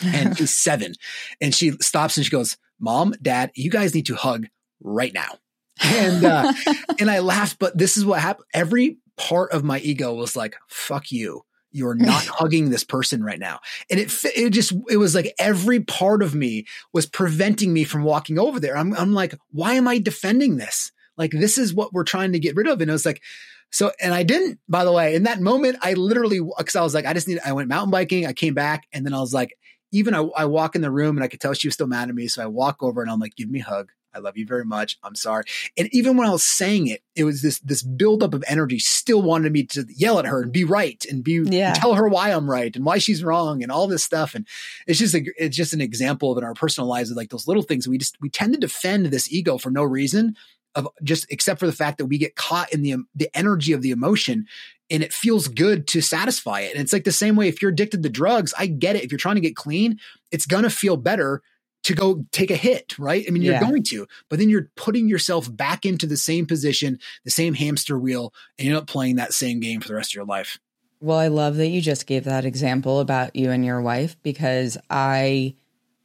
[0.04, 0.94] and she's seven,
[1.40, 4.46] and she stops and she goes, Mom, Dad, you guys need to hug
[4.80, 5.38] right now.
[5.82, 6.52] And uh,
[6.98, 8.46] and I laughed, but this is what happened.
[8.54, 11.42] Every part of my ego was like, fuck you.
[11.72, 13.60] You're not hugging this person right now.
[13.90, 18.02] And it, it just, it was like every part of me was preventing me from
[18.02, 18.76] walking over there.
[18.76, 20.90] I'm, I'm like, why am I defending this?
[21.16, 22.80] Like, this is what we're trying to get rid of.
[22.80, 23.22] And it was like,
[23.70, 26.94] so, and I didn't, by the way, in that moment, I literally, cause I was
[26.94, 28.26] like, I just need, I went mountain biking.
[28.26, 29.56] I came back and then I was like,
[29.92, 32.08] even I, I walk in the room and I could tell she was still mad
[32.08, 32.28] at me.
[32.28, 33.90] So I walk over and I'm like, give me a hug.
[34.14, 34.98] I love you very much.
[35.02, 35.44] I'm sorry.
[35.76, 39.22] And even when I was saying it, it was this this buildup of energy still
[39.22, 41.68] wanted me to yell at her and be right and be yeah.
[41.68, 44.34] and tell her why I'm right and why she's wrong and all this stuff.
[44.34, 44.46] And
[44.86, 47.46] it's just a, it's just an example of in our personal lives of like those
[47.46, 50.34] little things we just we tend to defend this ego for no reason
[50.74, 53.82] of just except for the fact that we get caught in the the energy of
[53.82, 54.46] the emotion
[54.90, 56.72] and it feels good to satisfy it.
[56.72, 59.04] And it's like the same way if you're addicted to drugs, I get it.
[59.04, 59.98] If you're trying to get clean,
[60.30, 61.42] it's going to feel better
[61.82, 63.24] to go take a hit, right?
[63.26, 63.60] I mean, you're yeah.
[63.60, 67.98] going to, but then you're putting yourself back into the same position, the same hamster
[67.98, 70.58] wheel, and you're not playing that same game for the rest of your life.
[71.00, 74.76] Well, I love that you just gave that example about you and your wife because
[74.90, 75.54] I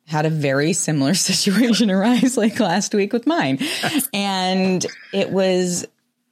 [0.08, 3.60] had a very similar situation arise like last week with mine.
[4.13, 5.86] and it was,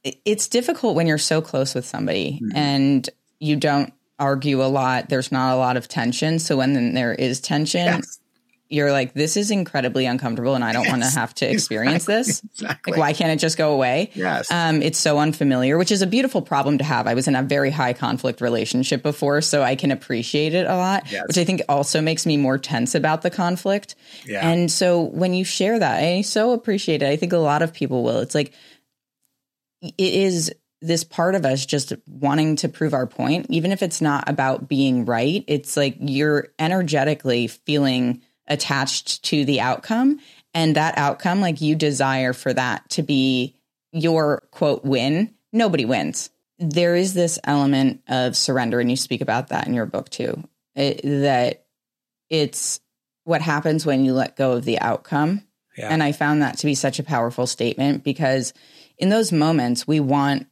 [0.04, 2.56] it's difficult when you're so close with somebody mm-hmm.
[2.56, 3.08] and
[3.40, 5.08] you don't argue a lot.
[5.08, 6.38] There's not a lot of tension.
[6.38, 8.20] So when there is tension, yes
[8.74, 12.04] you're like, this is incredibly uncomfortable and I don't yes, want to have to experience
[12.04, 12.44] exactly, this.
[12.44, 12.90] Exactly.
[12.92, 14.10] Like, why can't it just go away?
[14.14, 14.50] Yes.
[14.50, 17.06] Um, it's so unfamiliar, which is a beautiful problem to have.
[17.06, 20.76] I was in a very high conflict relationship before, so I can appreciate it a
[20.76, 21.24] lot, yes.
[21.28, 23.94] which I think also makes me more tense about the conflict.
[24.26, 24.46] Yeah.
[24.46, 27.08] And so when you share that, I so appreciate it.
[27.08, 28.20] I think a lot of people will.
[28.20, 28.54] It's like,
[29.84, 34.00] it is this part of us just wanting to prove our point, even if it's
[34.00, 35.44] not about being right.
[35.46, 40.20] It's like you're energetically feeling attached to the outcome
[40.52, 43.54] and that outcome like you desire for that to be
[43.92, 49.48] your quote win nobody wins there is this element of surrender and you speak about
[49.48, 50.42] that in your book too
[50.74, 51.64] it, that
[52.28, 52.80] it's
[53.24, 55.42] what happens when you let go of the outcome
[55.78, 55.88] yeah.
[55.88, 58.52] and i found that to be such a powerful statement because
[58.98, 60.46] in those moments we want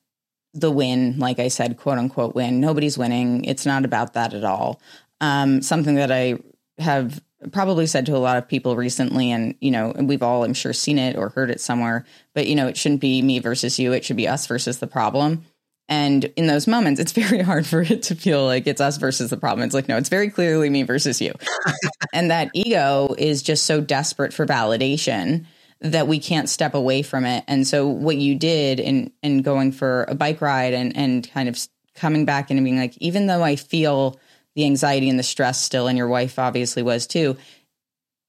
[0.54, 4.44] the win like i said quote unquote win nobody's winning it's not about that at
[4.44, 4.80] all
[5.20, 6.36] um, something that i
[6.78, 10.44] have probably said to a lot of people recently, and you know, and we've all,
[10.44, 12.04] I'm sure, seen it or heard it somewhere.
[12.34, 14.86] But you know, it shouldn't be me versus you; it should be us versus the
[14.86, 15.44] problem.
[15.88, 19.30] And in those moments, it's very hard for it to feel like it's us versus
[19.30, 19.64] the problem.
[19.64, 21.32] It's like, no, it's very clearly me versus you.
[22.12, 25.46] and that ego is just so desperate for validation
[25.82, 27.44] that we can't step away from it.
[27.48, 31.48] And so what you did in in going for a bike ride and and kind
[31.48, 31.58] of
[31.94, 34.18] coming back and being like, even though I feel
[34.54, 37.36] the anxiety and the stress still, and your wife obviously was too,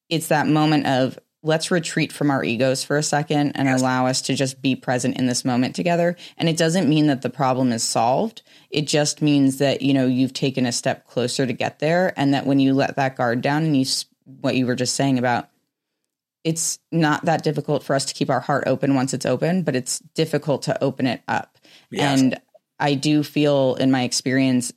[0.09, 3.79] it's that moment of let's retreat from our egos for a second and yes.
[3.79, 6.15] allow us to just be present in this moment together.
[6.37, 8.41] And it doesn't mean that the problem is solved.
[8.69, 12.13] It just means that, you know, you've taken a step closer to get there.
[12.15, 13.85] And that when you let that guard down and you,
[14.39, 15.49] what you were just saying about,
[16.43, 19.75] it's not that difficult for us to keep our heart open once it's open, but
[19.75, 21.57] it's difficult to open it up.
[21.89, 22.19] Yes.
[22.19, 22.41] And
[22.79, 24.73] I do feel in my experience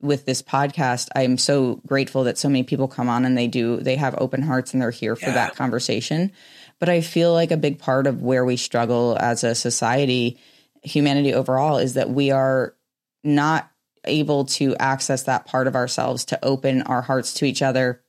[0.00, 3.76] with this podcast, I'm so grateful that so many people come on and they do,
[3.76, 5.34] they have open hearts and they're here for yeah.
[5.34, 6.32] that conversation.
[6.80, 10.40] But I feel like a big part of where we struggle as a society,
[10.82, 12.74] humanity overall, is that we are
[13.22, 13.70] not
[14.04, 18.02] able to access that part of ourselves to open our hearts to each other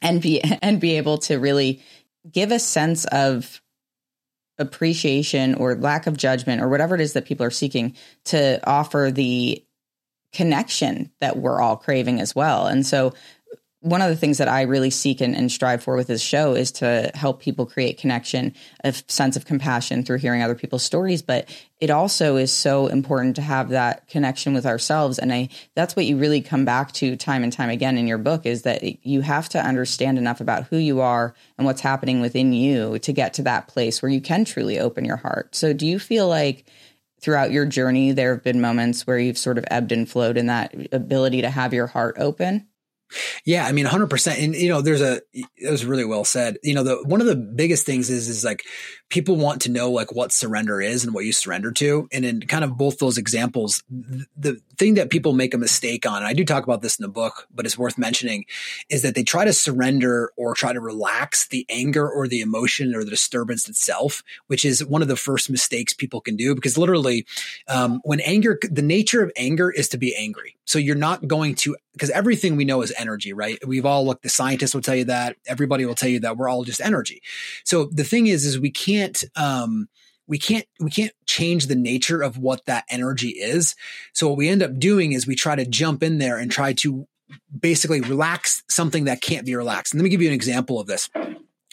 [0.00, 1.82] and be and be able to really
[2.30, 3.62] give a sense of
[4.58, 9.10] appreciation or lack of judgment or whatever it is that people are seeking to offer
[9.12, 9.64] the
[10.32, 12.66] connection that we're all craving as well.
[12.66, 13.14] And so
[13.80, 16.54] one of the things that I really seek and, and, strive for with this show
[16.54, 21.22] is to help people create connection, a sense of compassion through hearing other people's stories.
[21.22, 25.20] But it also is so important to have that connection with ourselves.
[25.20, 28.18] And I, that's what you really come back to time and time again in your
[28.18, 32.20] book is that you have to understand enough about who you are and what's happening
[32.20, 35.54] within you to get to that place where you can truly open your heart.
[35.54, 36.64] So do you feel like
[37.20, 40.46] throughout your journey, there have been moments where you've sort of ebbed and flowed in
[40.46, 42.67] that ability to have your heart open?
[43.44, 44.42] Yeah, I mean, 100%.
[44.42, 46.58] And, you know, there's a, it was really well said.
[46.62, 48.64] You know, the, one of the biggest things is, is like
[49.08, 52.08] people want to know like what surrender is and what you surrender to.
[52.12, 56.22] And in kind of both those examples, the thing that people make a mistake on,
[56.22, 58.44] I do talk about this in the book, but it's worth mentioning
[58.90, 62.94] is that they try to surrender or try to relax the anger or the emotion
[62.94, 66.76] or the disturbance itself, which is one of the first mistakes people can do because
[66.76, 67.26] literally,
[67.68, 70.57] um, when anger, the nature of anger is to be angry.
[70.68, 73.58] So you're not going to, because everything we know is energy, right?
[73.66, 75.36] We've all looked, the scientists will tell you that.
[75.46, 77.22] Everybody will tell you that we're all just energy.
[77.64, 79.88] So the thing is, is we can't, um,
[80.26, 83.74] we can't we can't change the nature of what that energy is
[84.12, 86.74] so what we end up doing is we try to jump in there and try
[86.74, 87.08] to
[87.58, 90.86] basically relax something that can't be relaxed and let me give you an example of
[90.86, 91.08] this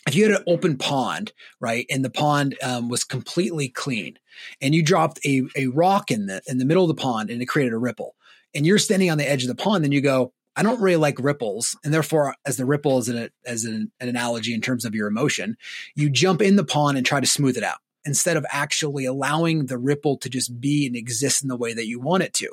[0.08, 4.18] if you had an open pond right and the pond um, was completely clean
[4.62, 7.42] and you dropped a, a rock in the in the middle of the pond and
[7.42, 8.16] it created a ripple
[8.56, 10.96] and you're standing on the edge of the pond, then you go, I don't really
[10.96, 11.78] like ripples.
[11.84, 15.08] And therefore, as the ripple is an, as an, an analogy in terms of your
[15.08, 15.58] emotion,
[15.96, 19.66] you jump in the pond and try to smooth it out instead of actually allowing
[19.66, 22.50] the ripple to just be and exist in the way that you want it to.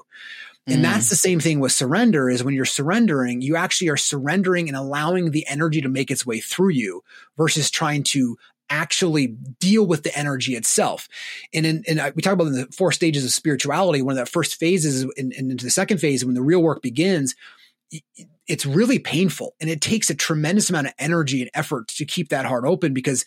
[0.66, 0.82] And mm.
[0.82, 4.76] that's the same thing with surrender is when you're surrendering, you actually are surrendering and
[4.76, 7.02] allowing the energy to make its way through you
[7.36, 8.36] versus trying to
[8.72, 9.26] actually
[9.60, 11.08] deal with the energy itself.
[11.52, 14.02] And in, and we talk about in the four stages of spirituality.
[14.02, 17.34] One of that first phases and into the second phase, when the real work begins,
[18.48, 22.30] it's really painful and it takes a tremendous amount of energy and effort to keep
[22.30, 23.24] that heart open because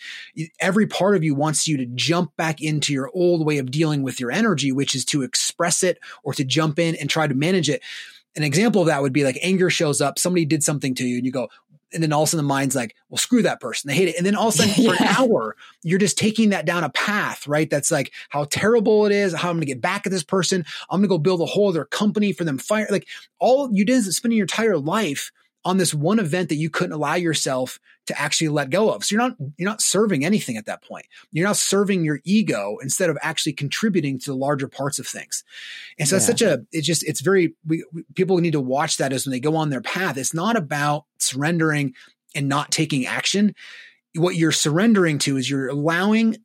[0.59, 4.01] every part of you wants you to jump back into your old way of dealing
[4.01, 7.35] with your energy, which is to express it or to jump in and try to
[7.35, 7.81] manage it.
[8.35, 11.17] An example of that would be like anger shows up, somebody did something to you
[11.17, 11.47] and you go,
[11.93, 13.87] and then all of a sudden the mind's like, well, screw that person.
[13.87, 14.15] They hate it.
[14.17, 16.89] And then all of a sudden for an hour, you're just taking that down a
[16.89, 17.69] path, right?
[17.69, 20.65] That's like how terrible it is, how I'm going to get back at this person.
[20.89, 22.87] I'm going to go build a whole other company for them fire.
[22.89, 23.07] Like
[23.39, 25.31] all you did is spending your entire life
[25.65, 29.03] on this one event that you couldn't allow yourself to actually let go of.
[29.03, 31.07] So you're not you're not serving anything at that point.
[31.31, 35.43] You're not serving your ego instead of actually contributing to the larger parts of things.
[35.97, 36.17] And so yeah.
[36.17, 39.25] it's such a it's just it's very we, we, people need to watch that as
[39.25, 40.17] when they go on their path.
[40.17, 41.95] It's not about surrendering
[42.35, 43.55] and not taking action.
[44.15, 46.37] What you're surrendering to is you're allowing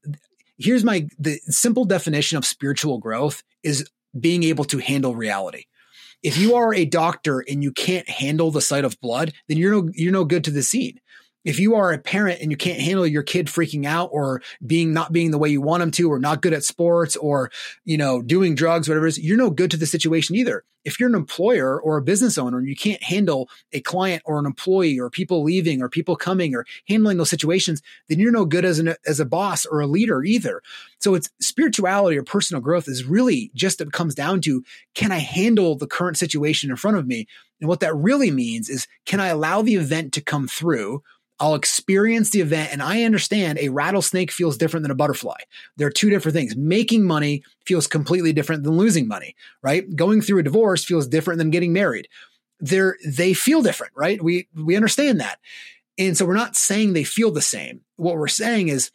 [0.58, 5.64] here's my the simple definition of spiritual growth is being able to handle reality
[6.22, 9.72] if you are a doctor and you can't handle the sight of blood, then you're
[9.72, 11.00] no you're no good to the scene.
[11.44, 14.92] If you are a parent and you can't handle your kid freaking out or being
[14.92, 17.50] not being the way you want them to or not good at sports or
[17.84, 20.64] you know doing drugs whatever it is you're no good to the situation either.
[20.82, 24.38] If you're an employer or a business owner and you can't handle a client or
[24.38, 28.44] an employee or people leaving or people coming or handling those situations then you're no
[28.44, 30.62] good as an as a boss or a leader either.
[30.98, 35.18] So it's spirituality or personal growth is really just it comes down to can i
[35.18, 37.26] handle the current situation in front of me?
[37.60, 41.02] And what that really means is can i allow the event to come through
[41.40, 45.38] I'll experience the event and I understand a rattlesnake feels different than a butterfly.
[45.78, 46.54] There are two different things.
[46.54, 49.84] Making money feels completely different than losing money, right?
[49.96, 52.08] Going through a divorce feels different than getting married.
[52.60, 54.22] They're, they feel different, right?
[54.22, 55.38] We, we understand that.
[55.96, 57.80] And so we're not saying they feel the same.
[57.96, 58.90] What we're saying is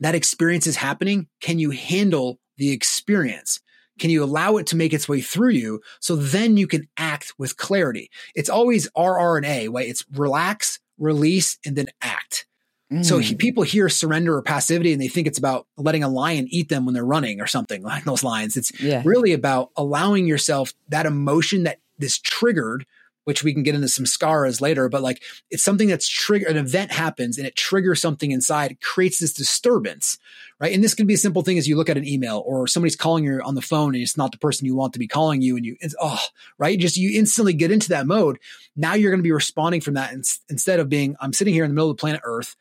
[0.00, 1.28] that experience is happening.
[1.40, 3.60] Can you handle the experience?
[3.98, 7.34] Can you allow it to make its way through you so then you can act
[7.38, 8.10] with clarity?
[8.34, 9.88] It's always RR and A, right?
[9.88, 12.46] It's relax, release, and then act.
[12.92, 13.04] Mm.
[13.04, 16.46] So he, people hear surrender or passivity and they think it's about letting a lion
[16.50, 18.56] eat them when they're running or something like those lines.
[18.56, 19.02] It's yeah.
[19.04, 22.86] really about allowing yourself that emotion that is triggered
[23.26, 26.56] which we can get into some scaras later, but like it's something that's trigger an
[26.56, 30.16] event happens and it triggers something inside, it creates this disturbance,
[30.60, 30.72] right?
[30.72, 32.94] And this can be a simple thing as you look at an email or somebody's
[32.94, 35.42] calling you on the phone and it's not the person you want to be calling
[35.42, 36.20] you and you, it's, oh,
[36.56, 36.78] right?
[36.78, 38.38] Just you instantly get into that mode.
[38.76, 40.14] Now you're going to be responding from that
[40.48, 42.54] instead of being, I'm sitting here in the middle of the planet Earth.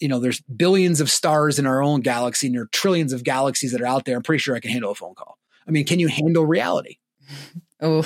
[0.00, 3.22] You know, there's billions of stars in our own galaxy and there are trillions of
[3.22, 4.16] galaxies that are out there.
[4.16, 5.36] I'm pretty sure I can handle a phone call.
[5.68, 6.96] I mean, can you handle reality?
[7.78, 8.00] Oh,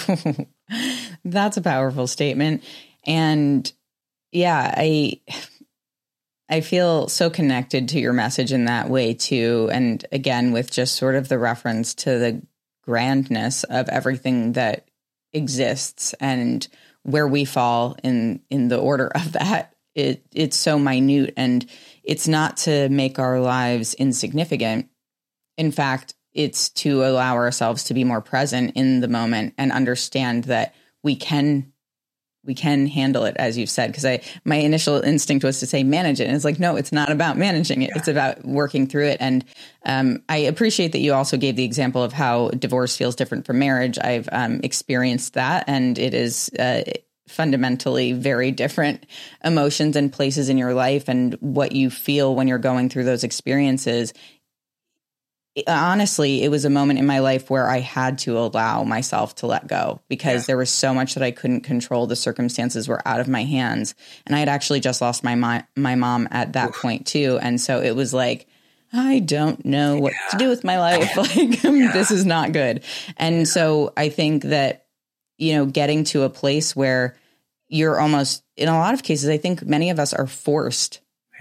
[1.24, 2.64] that's a powerful statement.
[3.06, 3.70] And
[4.32, 5.20] yeah, I
[6.48, 9.68] I feel so connected to your message in that way too.
[9.72, 12.42] And again, with just sort of the reference to the
[12.82, 14.88] grandness of everything that
[15.32, 16.66] exists and
[17.02, 19.74] where we fall in in the order of that.
[19.94, 21.66] It it's so minute and
[22.04, 24.88] it's not to make our lives insignificant.
[25.56, 30.44] In fact, it's to allow ourselves to be more present in the moment and understand
[30.44, 31.72] that we can
[32.42, 33.88] we can handle it as you've said.
[33.88, 36.26] Because i my initial instinct was to say manage it.
[36.26, 37.90] And it's like no it's not about managing it.
[37.90, 37.98] Yeah.
[37.98, 39.18] it's about working through it.
[39.20, 39.44] And
[39.84, 43.58] um, i appreciate that you also gave the example of how divorce feels different from
[43.58, 43.98] marriage.
[43.98, 46.82] I've um, experienced that and it is uh,
[47.28, 49.06] fundamentally very different
[49.44, 53.22] emotions and places in your life and what you feel when you're going through those
[53.22, 54.12] experiences
[55.66, 59.46] honestly, it was a moment in my life where I had to allow myself to
[59.46, 60.46] let go because yeah.
[60.46, 62.06] there was so much that I couldn't control.
[62.06, 63.94] The circumstances were out of my hands,
[64.26, 66.76] and I had actually just lost my my, my mom at that Oof.
[66.76, 68.46] point too, and so it was like.
[68.92, 70.30] I don't know what yeah.
[70.32, 71.16] to do with my life.
[71.16, 71.92] Like, yeah.
[71.92, 72.82] this is not good.
[73.16, 74.86] And so I think that,
[75.38, 77.14] you know, getting to a place where
[77.68, 80.98] you're almost, in a lot of cases, I think many of us are forced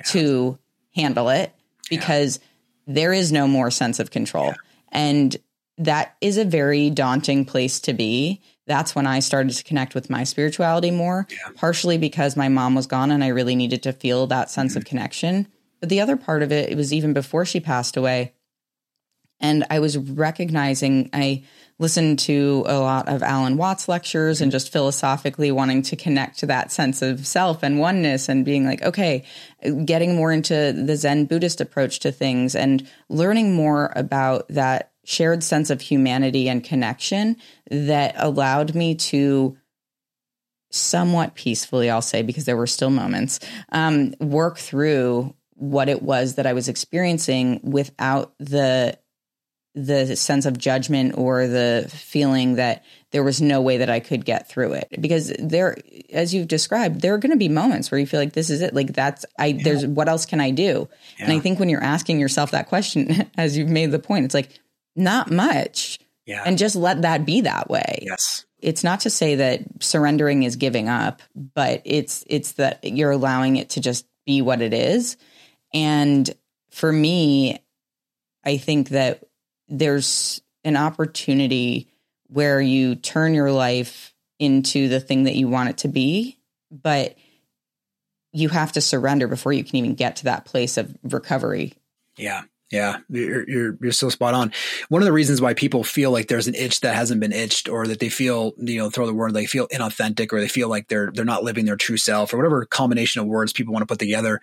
[0.10, 0.60] to
[0.94, 1.52] handle it
[1.90, 2.40] because
[2.90, 4.48] there is no more sense of control.
[4.48, 4.54] Yeah.
[4.92, 5.38] And
[5.78, 8.42] that is a very daunting place to be.
[8.66, 11.52] That's when I started to connect with my spirituality more, yeah.
[11.56, 14.80] partially because my mom was gone and I really needed to feel that sense mm-hmm.
[14.80, 15.48] of connection.
[15.80, 18.34] But the other part of it, it was even before she passed away.
[19.40, 21.46] And I was recognizing, I
[21.80, 26.46] listened to a lot of Alan Watts lectures and just philosophically wanting to connect to
[26.48, 29.24] that sense of self and oneness and being like, okay,
[29.86, 35.42] getting more into the Zen Buddhist approach to things and learning more about that shared
[35.42, 37.38] sense of humanity and connection
[37.72, 39.58] that allowed me to
[40.70, 43.40] somewhat peacefully, I'll say, because there were still moments,
[43.72, 48.99] um, work through what it was that I was experiencing without the
[49.86, 54.26] the sense of judgment or the feeling that there was no way that I could
[54.26, 54.88] get through it.
[55.00, 55.78] Because there
[56.12, 58.62] as you've described there are going to be moments where you feel like this is
[58.62, 58.74] it.
[58.74, 59.64] Like that's I yeah.
[59.64, 60.88] there's what else can I do?
[61.18, 61.26] Yeah.
[61.26, 64.36] and I think when you're asking yourself that question as you've made the point it's
[64.36, 64.60] like
[64.96, 66.00] not much.
[66.26, 66.44] Yeah.
[66.46, 68.04] And just let that be that way.
[68.04, 68.46] Yes.
[68.60, 73.56] It's not to say that surrendering is giving up but it's it's that you're allowing
[73.56, 75.18] it to just be what it is.
[75.74, 76.30] And
[76.70, 77.60] for me
[78.44, 79.24] I think that
[79.70, 81.88] there's an opportunity
[82.28, 86.40] where you turn your life into the thing that you want it to be,
[86.72, 87.16] but
[88.32, 91.74] you have to surrender before you can even get to that place of recovery.
[92.18, 92.44] Yeah.
[92.72, 94.52] Yeah, you're, you're, you're so spot on.
[94.90, 97.68] One of the reasons why people feel like there's an itch that hasn't been itched,
[97.68, 100.70] or that they feel, you know, throw the word, they feel inauthentic, or they feel
[100.70, 103.82] like they're they're not living their true self, or whatever combination of words people want
[103.82, 104.40] to put together.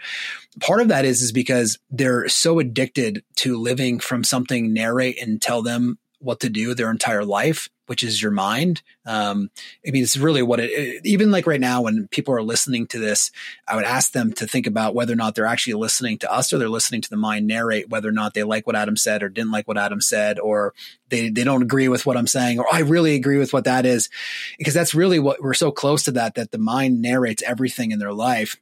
[0.60, 5.40] Part of that is is because they're so addicted to living from something narrate and
[5.40, 8.82] tell them what to do their entire life which is your mind.
[9.04, 9.50] Um,
[9.86, 12.98] I mean, it's really what it, even like right now when people are listening to
[12.98, 13.30] this,
[13.66, 16.52] I would ask them to think about whether or not they're actually listening to us
[16.52, 19.22] or they're listening to the mind narrate, whether or not they like what Adam said
[19.22, 20.74] or didn't like what Adam said, or
[21.08, 23.86] they, they don't agree with what I'm saying, or I really agree with what that
[23.86, 24.08] is.
[24.58, 27.98] Because that's really what we're so close to that, that the mind narrates everything in
[27.98, 28.56] their life.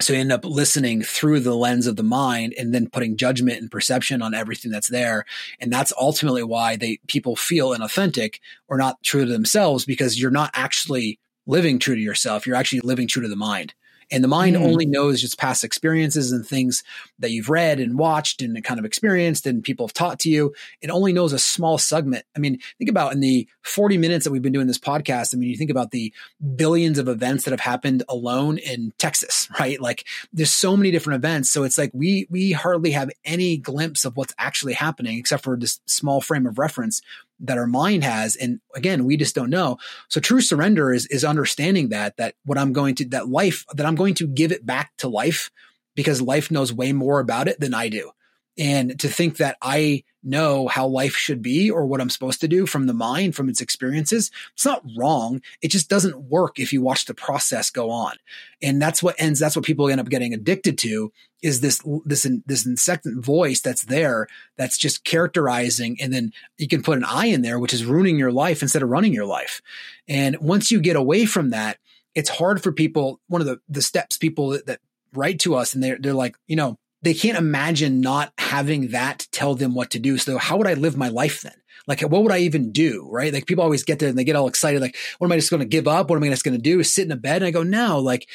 [0.00, 3.60] So you end up listening through the lens of the mind and then putting judgment
[3.60, 5.24] and perception on everything that's there.
[5.60, 8.38] And that's ultimately why they people feel inauthentic
[8.68, 12.46] or not true to themselves because you're not actually living true to yourself.
[12.46, 13.74] You're actually living true to the mind.
[14.10, 14.62] And the mind mm.
[14.62, 16.82] only knows just past experiences and things
[17.18, 20.54] that you've read and watched and kind of experienced and people have taught to you.
[20.80, 22.24] It only knows a small segment.
[22.36, 25.34] I mean, think about in the 40 minutes that we've been doing this podcast.
[25.34, 26.12] I mean, you think about the
[26.56, 29.80] billions of events that have happened alone in Texas, right?
[29.80, 31.50] Like there's so many different events.
[31.50, 35.56] So it's like we, we hardly have any glimpse of what's actually happening except for
[35.56, 37.02] this small frame of reference
[37.40, 38.36] that our mind has.
[38.36, 39.78] And again, we just don't know.
[40.08, 43.86] So true surrender is, is understanding that, that what I'm going to, that life, that
[43.86, 45.50] I'm going to give it back to life
[45.98, 48.12] because life knows way more about it than I do.
[48.56, 52.46] And to think that I know how life should be or what I'm supposed to
[52.46, 55.42] do from the mind, from its experiences, it's not wrong.
[55.60, 58.14] It just doesn't work if you watch the process go on.
[58.62, 62.30] And that's what ends, that's what people end up getting addicted to is this, this,
[62.46, 65.96] this incessant voice that's there that's just characterizing.
[66.00, 68.84] And then you can put an I in there, which is ruining your life instead
[68.84, 69.60] of running your life.
[70.06, 71.78] And once you get away from that,
[72.14, 73.20] it's hard for people.
[73.26, 74.78] One of the, the steps people that
[75.12, 79.28] write to us and they're, they're like, you know, they can't imagine not having that
[79.30, 80.18] tell them what to do.
[80.18, 81.54] So how would I live my life then?
[81.86, 83.08] Like, what would I even do?
[83.10, 83.32] Right.
[83.32, 84.82] Like people always get there and they get all excited.
[84.82, 86.10] Like, what am I just going to give up?
[86.10, 86.82] What am I just going to do?
[86.82, 87.36] Sit in a bed?
[87.36, 88.28] And I go, no, like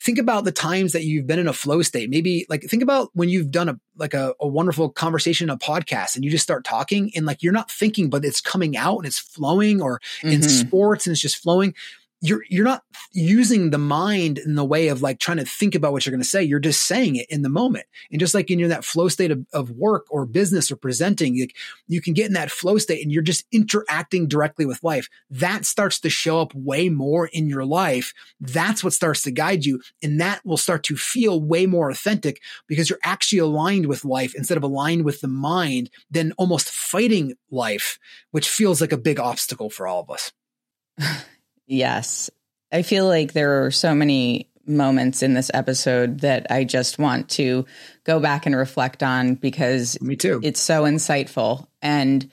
[0.00, 2.08] think about the times that you've been in a flow state.
[2.08, 6.14] Maybe like think about when you've done a, like a, a wonderful conversation, a podcast
[6.14, 9.06] and you just start talking and like you're not thinking, but it's coming out and
[9.06, 10.28] it's flowing or mm-hmm.
[10.28, 11.74] in sports and it's just flowing
[12.20, 15.92] you're you're not using the mind in the way of like trying to think about
[15.92, 16.42] what you're going to say.
[16.42, 17.86] You're just saying it in the moment.
[18.10, 21.56] And just like in that flow state of, of work or business or presenting, like
[21.88, 25.08] you can get in that flow state and you're just interacting directly with life.
[25.30, 28.12] That starts to show up way more in your life.
[28.38, 29.80] That's what starts to guide you.
[30.02, 34.34] And that will start to feel way more authentic because you're actually aligned with life
[34.34, 37.98] instead of aligned with the mind, then almost fighting life,
[38.30, 40.32] which feels like a big obstacle for all of us.
[41.70, 42.30] Yes.
[42.72, 47.28] I feel like there are so many moments in this episode that I just want
[47.30, 47.64] to
[48.02, 50.40] go back and reflect on because me too.
[50.42, 51.68] It's so insightful.
[51.80, 52.28] And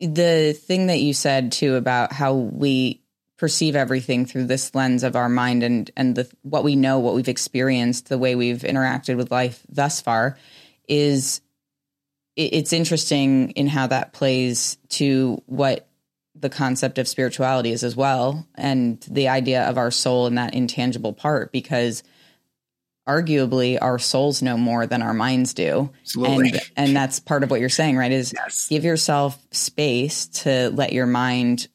[0.00, 3.02] the thing that you said too about how we
[3.36, 7.14] perceive everything through this lens of our mind and and the what we know, what
[7.14, 10.36] we've experienced, the way we've interacted with life thus far
[10.88, 11.40] is
[12.34, 15.87] it's interesting in how that plays to what
[16.40, 20.54] the concept of spirituality is as well and the idea of our soul and that
[20.54, 22.02] intangible part because
[23.08, 26.50] arguably our souls know more than our minds do Absolutely.
[26.50, 28.68] and and that's part of what you're saying right is yes.
[28.68, 31.68] give yourself space to let your mind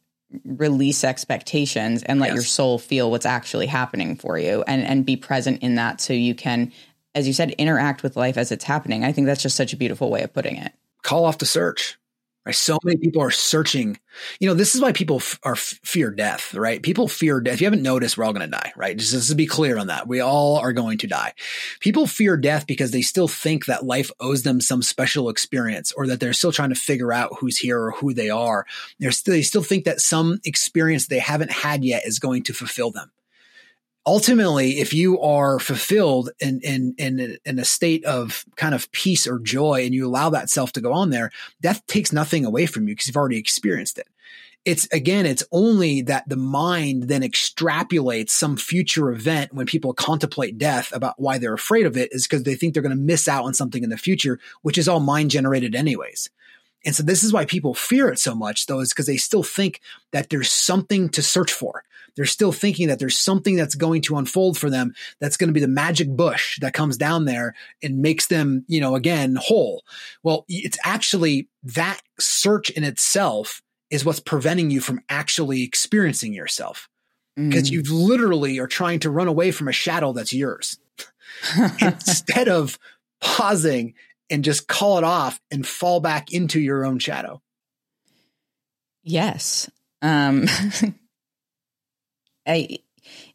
[0.45, 2.35] release expectations and let yes.
[2.35, 6.13] your soul feel what's actually happening for you and and be present in that so
[6.13, 6.71] you can
[7.15, 9.77] as you said interact with life as it's happening i think that's just such a
[9.77, 11.97] beautiful way of putting it call off the search
[12.45, 12.55] Right?
[12.55, 13.97] So many people are searching.
[14.39, 16.81] You know, this is why people f- are f- fear death, right?
[16.81, 17.55] People fear death.
[17.55, 18.97] If you haven't noticed, we're all going to die, right?
[18.97, 21.33] Just, just to be clear on that, we all are going to die.
[21.79, 26.05] People fear death because they still think that life owes them some special experience, or
[26.07, 28.65] that they're still trying to figure out who's here or who they are.
[28.99, 32.91] They're they still think that some experience they haven't had yet is going to fulfill
[32.91, 33.11] them
[34.05, 39.27] ultimately, if you are fulfilled in, in, in, in a state of kind of peace
[39.27, 41.31] or joy and you allow that self to go on there,
[41.61, 44.07] death takes nothing away from you because you've already experienced it.
[44.65, 50.57] It's again, it's only that the mind then extrapolates some future event when people contemplate
[50.57, 53.27] death about why they're afraid of it is because they think they're going to miss
[53.27, 56.29] out on something in the future, which is all mind generated anyways.
[56.85, 59.43] And so this is why people fear it so much though, is because they still
[59.43, 59.81] think
[60.11, 61.83] that there's something to search for
[62.15, 65.53] they're still thinking that there's something that's going to unfold for them that's going to
[65.53, 69.83] be the magic bush that comes down there and makes them, you know, again, whole.
[70.21, 76.89] Well, it's actually that search in itself is what's preventing you from actually experiencing yourself
[77.35, 77.73] because mm.
[77.73, 80.79] you literally are trying to run away from a shadow that's yours
[81.81, 82.77] instead of
[83.21, 83.93] pausing
[84.29, 87.41] and just call it off and fall back into your own shadow.
[89.03, 89.69] Yes.
[90.01, 90.45] Um,
[92.47, 92.79] I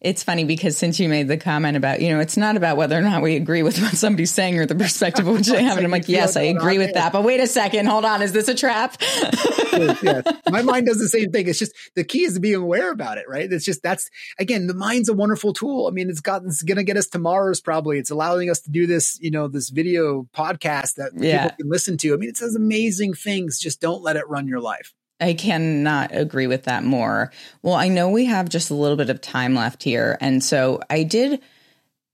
[0.00, 2.96] it's funny because since you made the comment about, you know, it's not about whether
[2.96, 5.76] or not we agree with what somebody's saying or the perspective of which they have.
[5.76, 7.12] And I'm like, yes, I agree with that.
[7.12, 8.22] But wait a second, hold on.
[8.22, 8.96] Is this a trap?
[9.00, 10.24] yes.
[10.50, 11.48] My mind does the same thing.
[11.48, 13.50] It's just the key is to being aware about it, right?
[13.52, 15.86] It's just that's again, the mind's a wonderful tool.
[15.86, 17.98] I mean, it's got it's gonna get us to Mars probably.
[17.98, 21.44] It's allowing us to do this, you know, this video podcast that yeah.
[21.44, 22.14] people can listen to.
[22.14, 23.58] I mean, it says amazing things.
[23.58, 24.94] Just don't let it run your life.
[25.20, 27.32] I cannot agree with that more.
[27.62, 30.16] Well, I know we have just a little bit of time left here.
[30.20, 31.40] And so I did,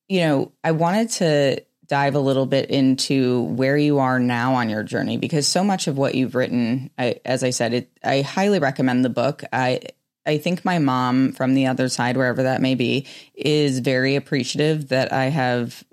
[0.09, 4.71] you know, I wanted to dive a little bit into where you are now on
[4.71, 8.23] your journey because so much of what you've written, I, as I said, it, I
[8.23, 9.45] highly recommend the book.
[9.53, 9.81] I,
[10.25, 14.89] I think my mom from the other side, wherever that may be, is very appreciative
[14.89, 15.85] that I have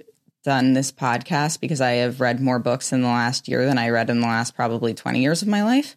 [0.43, 3.89] done this podcast because I have read more books in the last year than I
[3.89, 5.95] read in the last probably 20 years of my life.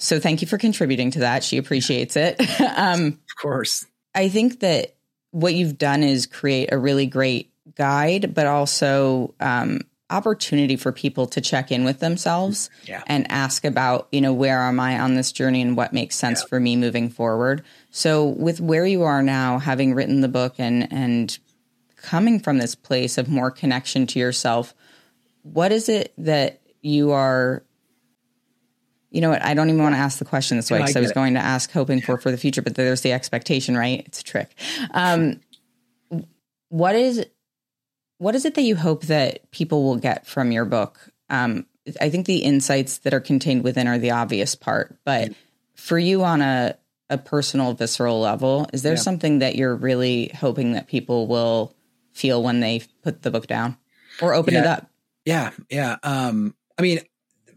[0.00, 1.44] So thank you for contributing to that.
[1.44, 2.40] She appreciates it.
[2.76, 3.86] um, of course.
[4.14, 4.94] I think that
[5.30, 11.26] what you've done is create a really great guide, but also um, opportunity for people
[11.26, 13.02] to check in with themselves yeah.
[13.06, 16.40] and ask about, you know, where am I on this journey and what makes sense
[16.40, 16.48] yeah.
[16.48, 17.62] for me moving forward.
[17.90, 21.38] So with where you are now, having written the book and and
[21.96, 24.74] coming from this place of more connection to yourself,
[25.42, 27.62] what is it that you are
[29.10, 29.44] you know what?
[29.44, 31.14] I don't even want to ask the question this way because I, I, was it.
[31.14, 34.04] going to ask, hoping for for the future, but there's the expectation, right?
[34.06, 34.50] It's a trick.
[34.92, 35.40] Um,
[36.68, 37.26] what is
[38.18, 41.00] what is it that you hope that people will get from your book?
[41.28, 41.66] Um,
[42.00, 45.32] I think the insights that are contained within are the obvious part, but
[45.74, 46.76] for you on a
[47.08, 49.00] a personal, visceral level, is there yeah.
[49.00, 51.74] something that you're really hoping that people will
[52.12, 53.76] feel when they put the book down
[54.22, 54.60] or open yeah.
[54.60, 54.90] it up?
[55.24, 55.96] Yeah, yeah.
[56.04, 57.00] Um, I mean,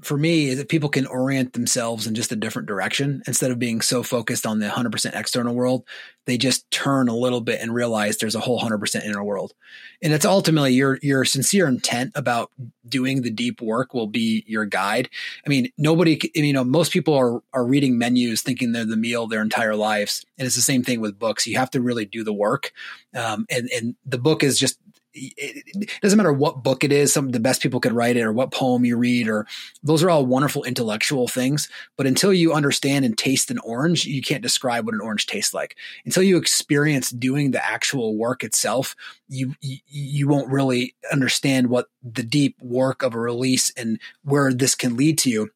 [0.04, 3.24] for me is that people can orient themselves in just a different direction.
[3.28, 5.86] Instead of being so focused on the 100% external world
[6.26, 9.54] they just turn a little bit and realize there's a whole 100% inner world.
[10.02, 12.52] And it's ultimately your your sincere intent about
[12.88, 15.10] doing the deep work will be your guide.
[15.46, 19.28] I mean nobody you know most people are are reading menus thinking they're the meal
[19.28, 20.26] their entire lives.
[20.38, 21.48] And it's the same thing with books.
[21.48, 22.72] You have to really do the work.
[23.14, 24.80] Um, and and the book is just
[25.14, 28.22] it doesn't matter what book it is, some of the best people could write it
[28.22, 29.46] or what poem you read, or
[29.84, 31.70] those are all wonderful intellectual things.
[31.98, 35.54] But until you understand and taste an orange, you can't describe what an orange tastes
[35.54, 35.76] like.
[36.06, 38.96] Until you experience doing the actual work itself,
[39.28, 44.54] you, you, you won't really understand what the deep work of a release and where
[44.54, 45.50] this can lead to you.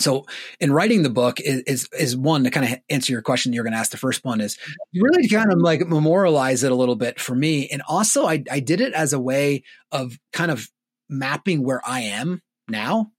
[0.00, 0.26] So
[0.60, 3.64] in writing the book is, is, is one to kind of answer your question you're
[3.64, 3.90] going to ask.
[3.90, 4.58] The first one is
[4.94, 7.68] really kind of like memorialize it a little bit for me.
[7.68, 10.68] And also I, I did it as a way of kind of
[11.08, 13.12] mapping where I am now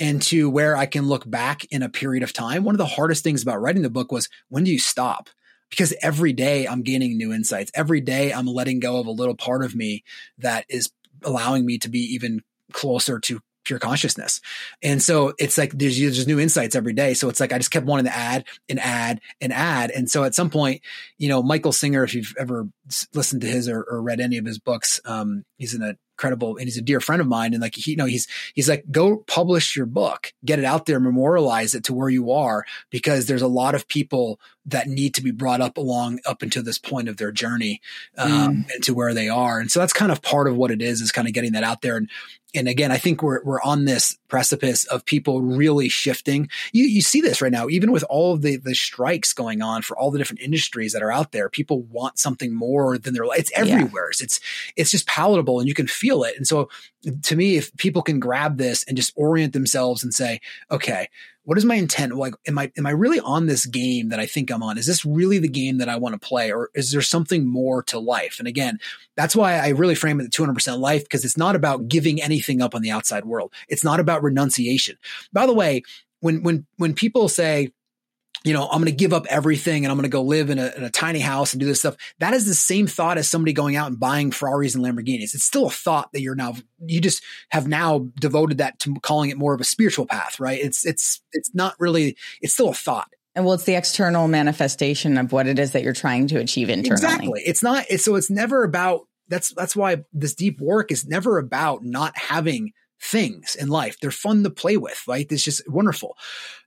[0.00, 2.64] and to where I can look back in a period of time.
[2.64, 5.28] One of the hardest things about writing the book was when do you stop?
[5.70, 7.72] Because every day I'm gaining new insights.
[7.74, 10.04] Every day I'm letting go of a little part of me
[10.38, 10.90] that is
[11.22, 14.40] allowing me to be even closer to pure consciousness.
[14.82, 17.14] And so it's like there's there's new insights every day.
[17.14, 19.90] So it's like I just kept wanting to add and add and add.
[19.90, 20.82] And so at some point,
[21.18, 22.68] you know, Michael Singer, if you've ever
[23.14, 26.56] listened to his or, or read any of his books, um, he's in a credible
[26.56, 28.84] and he's a dear friend of mine and like he you know he's he's like
[28.90, 33.26] go publish your book get it out there memorialize it to where you are because
[33.26, 36.78] there's a lot of people that need to be brought up along up until this
[36.78, 37.80] point of their journey
[38.16, 38.70] um, mm.
[38.72, 41.00] and to where they are and so that's kind of part of what it is
[41.00, 42.08] is kind of getting that out there and
[42.54, 46.48] and again, I think we're we're on this precipice of people really shifting.
[46.72, 49.82] You you see this right now, even with all of the the strikes going on
[49.82, 51.48] for all the different industries that are out there.
[51.48, 53.26] People want something more than their.
[53.26, 53.40] Life.
[53.40, 54.10] It's everywhere.
[54.18, 54.24] Yeah.
[54.24, 54.40] It's
[54.76, 56.36] it's just palatable, and you can feel it.
[56.36, 56.68] And so,
[57.22, 60.40] to me, if people can grab this and just orient themselves and say,
[60.70, 61.08] okay,
[61.44, 62.16] what is my intent?
[62.16, 64.78] Like, am I am I really on this game that I think I'm on?
[64.78, 67.82] Is this really the game that I want to play, or is there something more
[67.84, 68.36] to life?
[68.38, 68.78] And again,
[69.16, 72.62] that's why I really frame it at 200% life because it's not about giving anything
[72.62, 73.52] up on the outside world.
[73.68, 74.96] It's not about renunciation.
[75.32, 75.82] By the way,
[76.20, 77.72] when when when people say
[78.44, 80.58] you know, I'm going to give up everything and I'm going to go live in
[80.58, 81.96] a, in a, tiny house and do this stuff.
[82.18, 85.34] That is the same thought as somebody going out and buying Ferraris and Lamborghinis.
[85.34, 89.30] It's still a thought that you're now, you just have now devoted that to calling
[89.30, 90.60] it more of a spiritual path, right?
[90.60, 93.08] It's, it's, it's not really, it's still a thought.
[93.34, 96.68] And well, it's the external manifestation of what it is that you're trying to achieve
[96.68, 96.92] internally.
[96.92, 97.42] Exactly.
[97.46, 101.38] It's not, it's, so it's never about, that's, that's why this deep work is never
[101.38, 103.98] about not having things in life.
[104.00, 105.26] They're fun to play with, right?
[105.30, 106.16] It's just wonderful.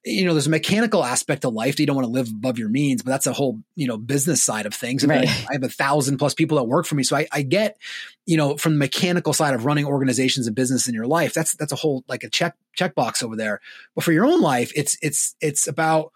[0.06, 2.60] You know, there's a mechanical aspect to life that you don't want to live above
[2.60, 5.06] your means, but that's a whole, you know, business side of things.
[5.06, 5.28] Right.
[5.28, 7.04] I have a thousand plus people that work for me.
[7.04, 7.78] So I, I get,
[8.26, 11.56] you know, from the mechanical side of running organizations and business in your life, that's,
[11.56, 13.60] that's a whole, like a check, checkbox over there.
[13.96, 16.12] But for your own life, it's, it's, it's about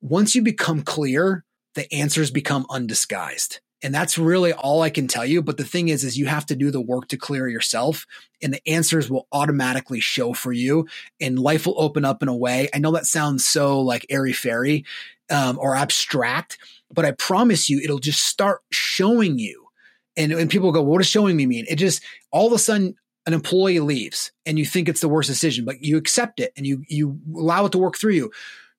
[0.00, 1.44] once you become clear,
[1.74, 5.42] the answers become undisguised And that's really all I can tell you.
[5.42, 8.06] But the thing is, is you have to do the work to clear yourself
[8.42, 10.86] and the answers will automatically show for you
[11.20, 12.68] and life will open up in a way.
[12.74, 14.84] I know that sounds so like airy fairy,
[15.30, 16.58] um, or abstract,
[16.92, 19.66] but I promise you, it'll just start showing you.
[20.16, 21.64] And, and people go, well, what does showing me mean?
[21.68, 25.28] It just all of a sudden an employee leaves and you think it's the worst
[25.28, 28.30] decision, but you accept it and you, you allow it to work through you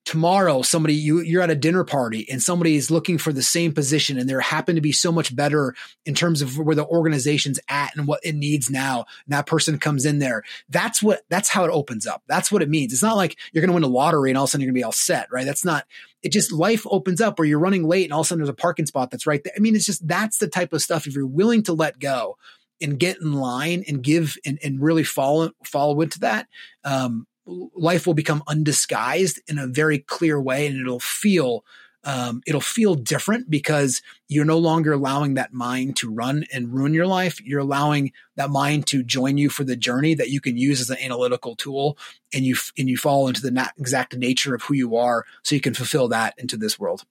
[0.04, 3.72] tomorrow somebody you you're at a dinner party and somebody is looking for the same
[3.72, 5.76] position and there happen to be so much better
[6.08, 9.78] in terms of where the organization's at and what it needs now and that person
[9.78, 10.44] comes in there.
[10.70, 12.24] That's what that's how it opens up.
[12.28, 12.94] That's what it means.
[12.94, 14.70] It's not like you're going to win a lottery and all of a sudden you're
[14.70, 15.46] going to be all set right?
[15.46, 15.86] That's not
[16.24, 18.50] it just life opens up or you're running late and all of a sudden there's
[18.50, 19.54] a parking spot that's right there.
[19.56, 22.38] I mean it's just that's the type of stuff if you're willing to let go
[22.82, 26.48] and get in line and give and, and really follow follow into that
[26.84, 31.64] um, life will become undisguised in a very clear way and it'll feel
[32.04, 36.94] um, it'll feel different because you're no longer allowing that mind to run and ruin
[36.94, 37.40] your life.
[37.42, 40.90] You're allowing that mind to join you for the journey that you can use as
[40.90, 41.98] an analytical tool,
[42.34, 45.62] and you and you fall into the exact nature of who you are, so you
[45.62, 47.06] can fulfill that into this world.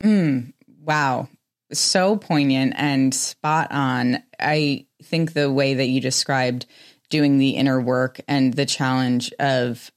[0.00, 1.28] Mm, wow,
[1.70, 4.22] so poignant and spot on.
[4.40, 6.64] I think the way that you described
[7.10, 9.90] doing the inner work and the challenge of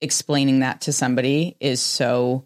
[0.00, 2.44] explaining that to somebody is so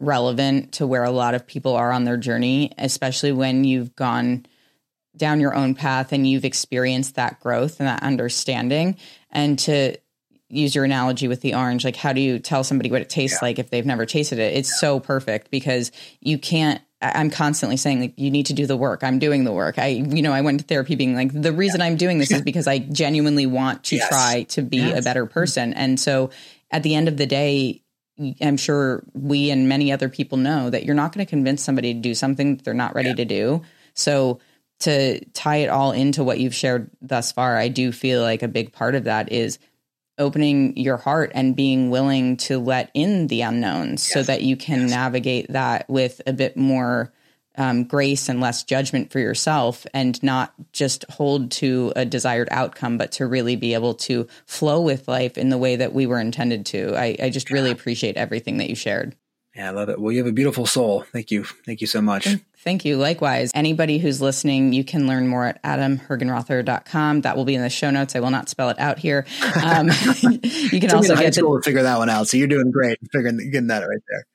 [0.00, 4.44] relevant to where a lot of people are on their journey, especially when you've gone
[5.16, 8.96] down your own path and you've experienced that growth and that understanding.
[9.30, 9.96] And to
[10.48, 13.38] use your analogy with the orange, like how do you tell somebody what it tastes
[13.40, 13.46] yeah.
[13.46, 14.56] like if they've never tasted it?
[14.56, 14.78] It's yeah.
[14.78, 16.80] so perfect because you can't
[17.14, 19.02] I'm constantly saying like you need to do the work.
[19.02, 19.78] I'm doing the work.
[19.78, 21.86] I you know I went to therapy being like the reason yeah.
[21.86, 24.08] I'm doing this is because I genuinely want to yes.
[24.08, 24.98] try to be yes.
[24.98, 25.32] a better mm-hmm.
[25.32, 25.74] person.
[25.74, 26.30] And so
[26.70, 27.82] at the end of the day,
[28.40, 31.94] I'm sure we and many other people know that you're not going to convince somebody
[31.94, 33.16] to do something that they're not ready yeah.
[33.16, 33.62] to do.
[33.94, 34.40] So
[34.80, 38.48] to tie it all into what you've shared thus far, I do feel like a
[38.48, 39.58] big part of that is
[40.18, 44.12] opening your heart and being willing to let in the unknowns yes.
[44.12, 44.90] so that you can yes.
[44.90, 47.12] navigate that with a bit more
[47.56, 52.98] um, grace and less judgment for yourself and not just hold to a desired outcome,
[52.98, 56.20] but to really be able to flow with life in the way that we were
[56.20, 56.96] intended to.
[56.96, 59.14] I, I just really appreciate everything that you shared.
[59.54, 60.00] Yeah, I love it.
[60.00, 61.04] Well, you have a beautiful soul.
[61.12, 61.44] Thank you.
[61.44, 62.26] Thank you so much.
[62.58, 62.96] Thank you.
[62.96, 67.20] Likewise, anybody who's listening, you can learn more at adamhergenrother.com.
[67.20, 68.16] That will be in the show notes.
[68.16, 69.26] I will not spell it out here.
[69.62, 69.90] Um,
[70.22, 72.26] you can also get the, to figure that one out.
[72.26, 74.26] So you're doing great figuring getting that right there.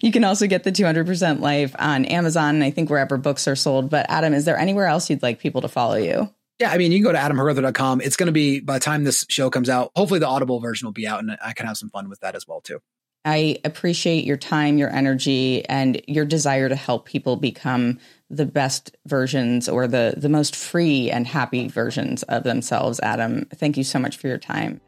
[0.00, 3.56] You can also get the 200% life on Amazon and I think wherever books are
[3.56, 3.90] sold.
[3.90, 6.32] But Adam, is there anywhere else you'd like people to follow you?
[6.60, 8.00] Yeah, I mean, you can go to adamhergenrother.com.
[8.00, 10.86] It's going to be by the time this show comes out, hopefully the Audible version
[10.86, 12.80] will be out and I can have some fun with that as well too.
[13.24, 17.98] I appreciate your time, your energy, and your desire to help people become
[18.30, 23.00] the best versions or the the most free and happy versions of themselves.
[23.00, 24.80] Adam, thank you so much for your time.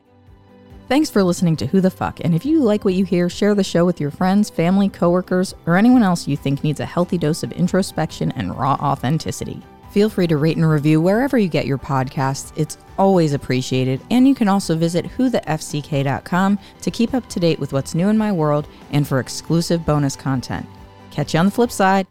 [0.88, 2.20] Thanks for listening to Who the Fuck.
[2.20, 5.52] And if you like what you hear, share the show with your friends, family, coworkers,
[5.66, 9.60] or anyone else you think needs a healthy dose of introspection and raw authenticity.
[9.96, 12.52] Feel free to rate and review wherever you get your podcasts.
[12.54, 13.98] It's always appreciated.
[14.10, 18.18] And you can also visit whothefck.com to keep up to date with what's new in
[18.18, 20.66] my world and for exclusive bonus content.
[21.10, 22.06] Catch you on the flip side.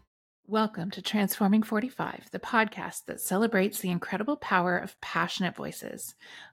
[0.48, 6.16] Welcome to Transforming 45, the podcast that celebrates the incredible power of passionate voices.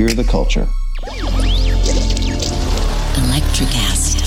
[0.00, 0.66] hear the culture.
[3.16, 4.19] Electricast.